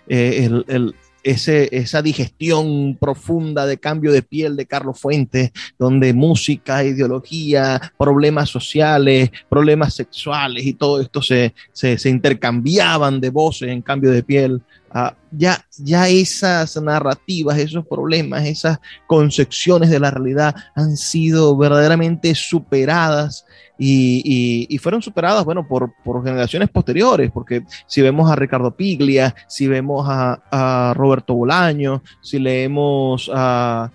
[0.07, 7.93] eh, el esa digestión profunda de cambio de piel de Carlos Fuentes, donde música, ideología,
[7.97, 14.23] problemas sociales, problemas sexuales y todo esto se, se, intercambiaban de voces en cambio de
[14.23, 14.61] piel.
[14.91, 22.35] Ah, ya, ya esas narrativas, esos problemas, esas concepciones de la realidad han sido verdaderamente
[22.35, 23.45] superadas
[23.77, 25.91] y, fueron superadas, bueno, por,
[26.23, 32.39] generaciones posteriores, porque si vemos a Ricardo Piglia, si vemos a, a Roberto Bolaño, si
[32.39, 33.91] leemos a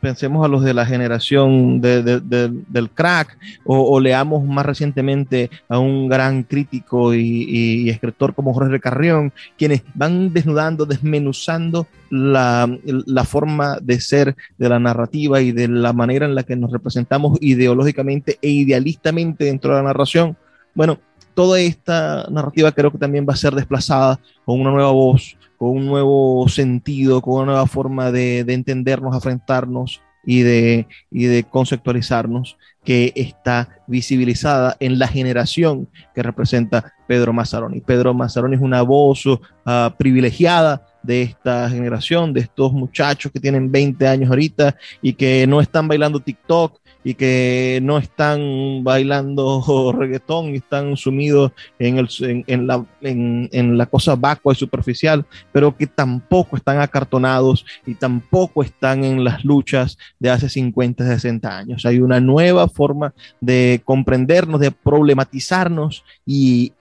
[0.00, 6.42] pensemos a los de la generación del crack o, leamos más recientemente a un gran
[6.42, 14.36] crítico y, escritor como Jorge Carrión, quienes van desnudando, desmenuzando la, la, forma de ser
[14.58, 19.44] de la narrativa y de la manera en la que nos representamos ideológicamente e idealistamente
[19.44, 20.36] dentro de la narración.
[20.74, 20.98] Bueno,
[21.34, 25.70] toda esta narrativa creo que también va a ser desplazada con una nueva voz, con
[25.70, 32.56] un nuevo sentido, con una nueva forma de, entendernos, afrontarnos y de, y de conceptualizarnos
[32.84, 37.80] que está visibilizada en la generación que representa Pedro Mazzaroni.
[37.80, 39.24] Pedro Mazzaroni es una voz
[39.64, 45.46] ah, privilegiada de esta generación, de estos muchachos que tienen 20 años ahorita y que
[45.46, 49.62] no están bailando TikTok, y que no están bailando
[49.96, 52.08] reggaetón y están sumidos en, el,
[52.48, 58.64] en, la, en, la cosa vacua y superficial, pero que tampoco están acartonados y tampoco
[58.64, 61.86] están en las luchas de hace 50, 60 años.
[61.86, 66.72] Hay una nueva forma de comprendernos, de problematizarnos y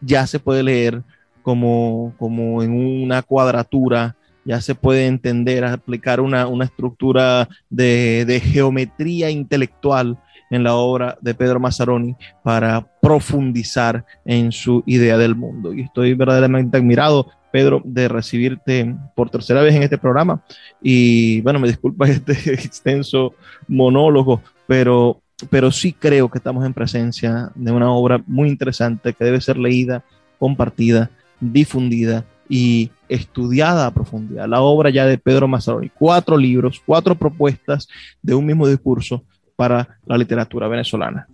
[0.00, 1.02] ya se puede leer
[1.42, 2.70] como, como en
[3.02, 4.14] una cuadratura
[4.44, 10.18] ya se puede entender, aplicar una, estructura de, geometría intelectual
[10.50, 15.72] en la obra de Pedro Mazzaroni para profundizar en su idea del mundo.
[15.72, 20.42] Y estoy verdaderamente admirado, Pedro, de recibirte por tercera vez en este programa.
[20.82, 23.34] Y bueno, me disculpa este extenso
[23.68, 29.24] monólogo, pero, pero sí creo que estamos en presencia de una obra muy interesante que
[29.24, 30.04] debe ser leída,
[30.38, 34.48] compartida, difundida y estudiada a profundidad.
[34.48, 37.88] La obra ya de Pedro Mazzaroni, cuatro libros, cuatro propuestas
[38.22, 39.24] de un mismo discurso
[39.56, 41.26] para la literatura venezolana.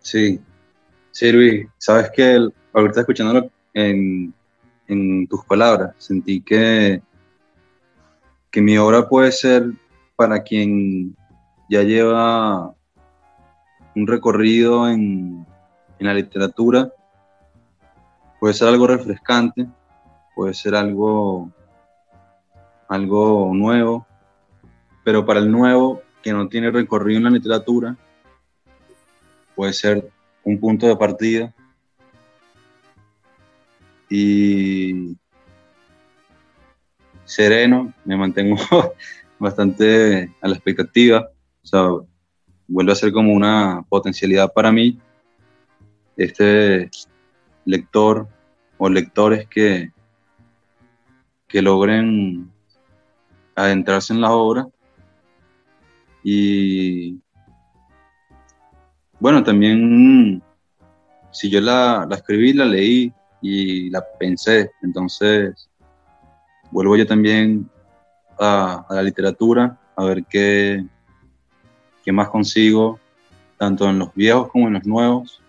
[0.00, 0.40] Sí,
[1.10, 4.32] sí, Luis, sabes que ahorita escuchándolo en,
[4.88, 7.02] en tus palabras, sentí que,
[8.50, 9.72] que mi obra puede ser
[10.16, 11.16] para quien
[11.68, 12.74] ya lleva
[13.94, 15.46] un recorrido en,
[15.98, 16.92] en la literatura
[18.42, 19.68] puede ser algo refrescante,
[20.34, 21.50] puede ser algo,
[22.88, 24.06] algo nuevo,
[25.04, 27.96] pero para el nuevo que no tiene recorrido en la literatura,
[29.54, 30.08] puede ser
[30.44, 31.52] un punto de partida.
[34.08, 35.16] Y
[37.24, 38.56] sereno, me mantengo
[39.38, 41.30] bastante a la expectativa,
[41.62, 41.88] o sea,
[42.68, 44.98] vuelve a ser como una potencialidad para mí
[46.16, 46.90] este
[47.64, 48.28] lector
[48.78, 49.90] o lectores que,
[51.52, 52.50] que logren
[53.54, 54.66] adentrarse en la obra
[56.24, 57.20] y
[59.20, 60.42] bueno, también
[61.30, 65.68] si yo la, la escribí, la leí y la pensé, entonces
[66.70, 67.70] vuelvo yo también
[68.38, 70.84] a, la literatura a ver qué,
[72.02, 72.98] qué más consigo,
[73.58, 75.42] tanto en los viejos como en los nuevos.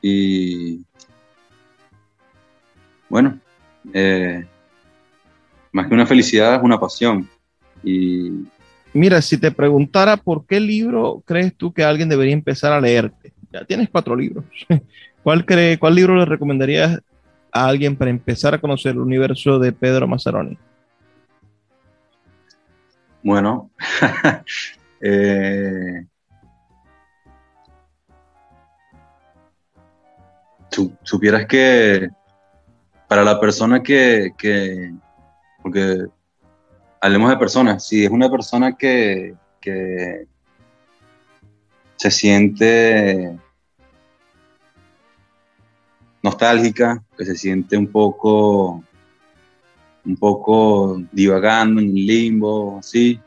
[0.00, 0.84] Y
[3.08, 3.38] bueno,
[3.92, 4.44] eh,
[5.72, 7.28] más que una felicidad es una pasión.
[7.82, 8.46] Y
[8.92, 13.32] Mira, si te preguntara por qué libro crees tú que alguien debería empezar a leerte,
[13.52, 14.44] ya tienes cuatro libros.
[15.22, 17.00] ¿Cuál, cree, ¿Cuál libro le recomendarías
[17.52, 20.58] a alguien para empezar a conocer el universo de Pedro Mazzaroni?
[23.22, 23.70] Bueno,
[25.00, 26.06] eh,
[31.02, 32.08] supieras que
[33.10, 34.94] para la persona que, que,
[35.60, 36.06] porque
[37.00, 40.28] hablemos de personas, si es una persona que, que
[41.96, 43.36] se siente
[46.22, 48.84] nostálgica, que se siente un poco,
[50.04, 53.18] un poco divagando en el limbo, así.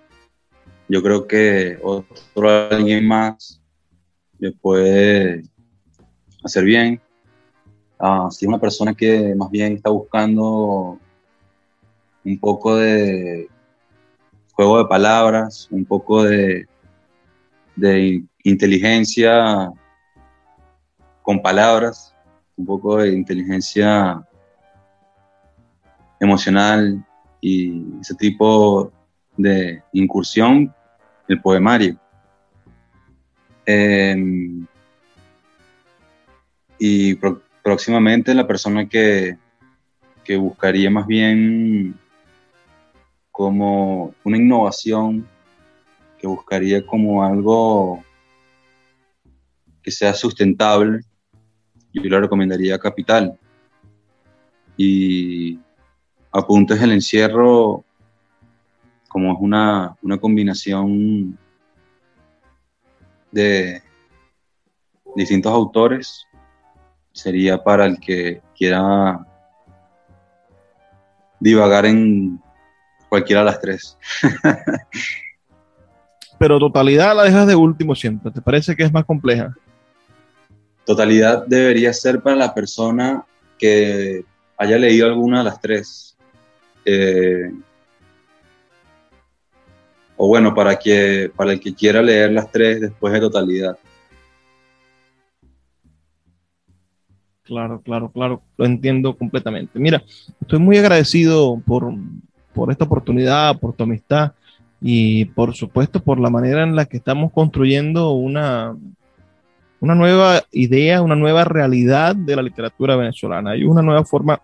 [0.87, 3.61] Yo creo que otro alguien más
[4.39, 5.43] le puede
[6.41, 7.01] hacer bien.
[8.05, 10.99] Ah, si es una persona que más bien está buscando
[12.25, 13.47] un poco de
[14.51, 16.67] juego de palabras, un poco de,
[17.77, 19.71] de inteligencia
[21.21, 22.13] con palabras,
[22.57, 24.21] un poco de inteligencia
[26.19, 27.05] emocional
[27.39, 28.91] y ese tipo
[29.37, 30.75] de incursión,
[31.29, 31.97] el poemario.
[33.65, 34.67] Em,
[36.77, 37.15] y
[37.63, 39.37] próximamente la persona que,
[40.23, 41.97] que buscaría más bien
[43.31, 45.27] como una innovación,
[46.19, 48.03] que buscaría como algo
[49.81, 51.01] que sea sustentable,
[51.93, 53.37] yo le recomendaría Capital.
[54.75, 55.59] Y
[56.31, 57.83] Apuntes el Encierro,
[59.07, 61.37] como es una, una combinación
[63.31, 63.81] de
[65.15, 66.25] distintos autores,
[67.13, 69.25] sería para el que quiera
[71.39, 72.41] divagar en
[73.07, 73.97] cualquiera de las tres.
[76.39, 78.31] Pero totalidad la dejas de último siempre.
[78.31, 79.55] ¿Te parece que es más compleja?
[80.85, 83.23] Totalidad debería ser para la persona
[83.57, 84.25] que
[84.57, 86.17] haya leído alguna de las tres.
[86.83, 87.51] Eh,
[90.17, 93.77] o bueno, para, que, para el que quiera leer las tres después de totalidad.
[97.43, 99.77] Claro, claro, claro, lo entiendo completamente.
[99.77, 100.01] Mira,
[100.39, 101.93] estoy muy agradecido por,
[102.53, 104.31] por esta oportunidad, por tu amistad
[104.79, 108.75] y por supuesto por la manera en la que estamos construyendo una,
[109.81, 113.51] una nueva idea, una nueva realidad de la literatura venezolana.
[113.51, 114.41] Hay una nueva forma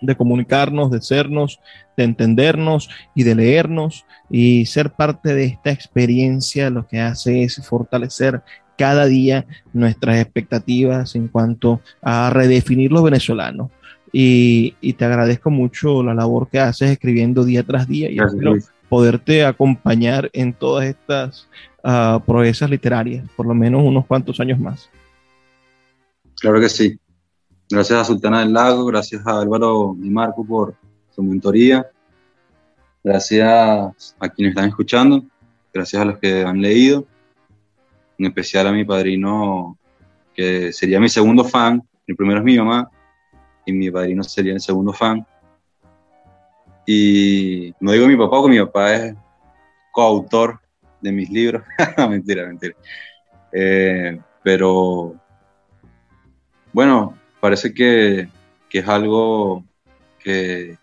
[0.00, 1.60] de comunicarnos, de sernos,
[1.96, 7.66] de entendernos y de leernos y ser parte de esta experiencia lo que hace es
[7.66, 8.42] fortalecer
[8.78, 13.70] cada día nuestras expectativas en cuanto a redefinir lo venezolano.
[14.10, 18.56] Y, te agradezco mucho la labor que haces escribiendo día tras día y espero
[18.88, 21.46] poderte acompañar en todas estas
[21.84, 24.88] uh, proezas literarias, por lo menos unos cuantos años más.
[26.40, 26.98] Claro que sí.
[27.70, 30.74] Gracias a Sultana del Lago, gracias a Álvaro y Marco por
[31.14, 31.86] su mentoría,
[33.04, 35.22] gracias a quienes están escuchando,
[35.74, 37.04] gracias a los que han leído,
[38.18, 39.78] en especial a mi padrino,
[40.34, 42.90] que sería mi segundo fan, el primero es mi mamá,
[43.64, 45.26] y mi padrino sería el segundo fan.
[46.86, 49.14] Y no digo mi papá, porque mi papá es
[49.92, 50.58] coautor
[51.00, 51.62] de mis libros.
[52.08, 52.74] mentira, mentira.
[53.52, 55.14] Eh, pero
[56.72, 58.28] bueno, parece que,
[58.68, 59.64] que, es algo
[60.18, 60.78] que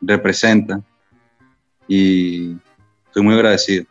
[0.00, 0.80] representa
[1.88, 2.56] y
[3.06, 3.86] estoy muy agradecido.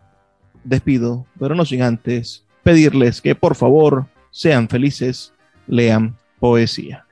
[0.64, 5.32] despido, pero no sin antes pedirles que por favor sean felices,
[5.66, 7.04] lean poesía.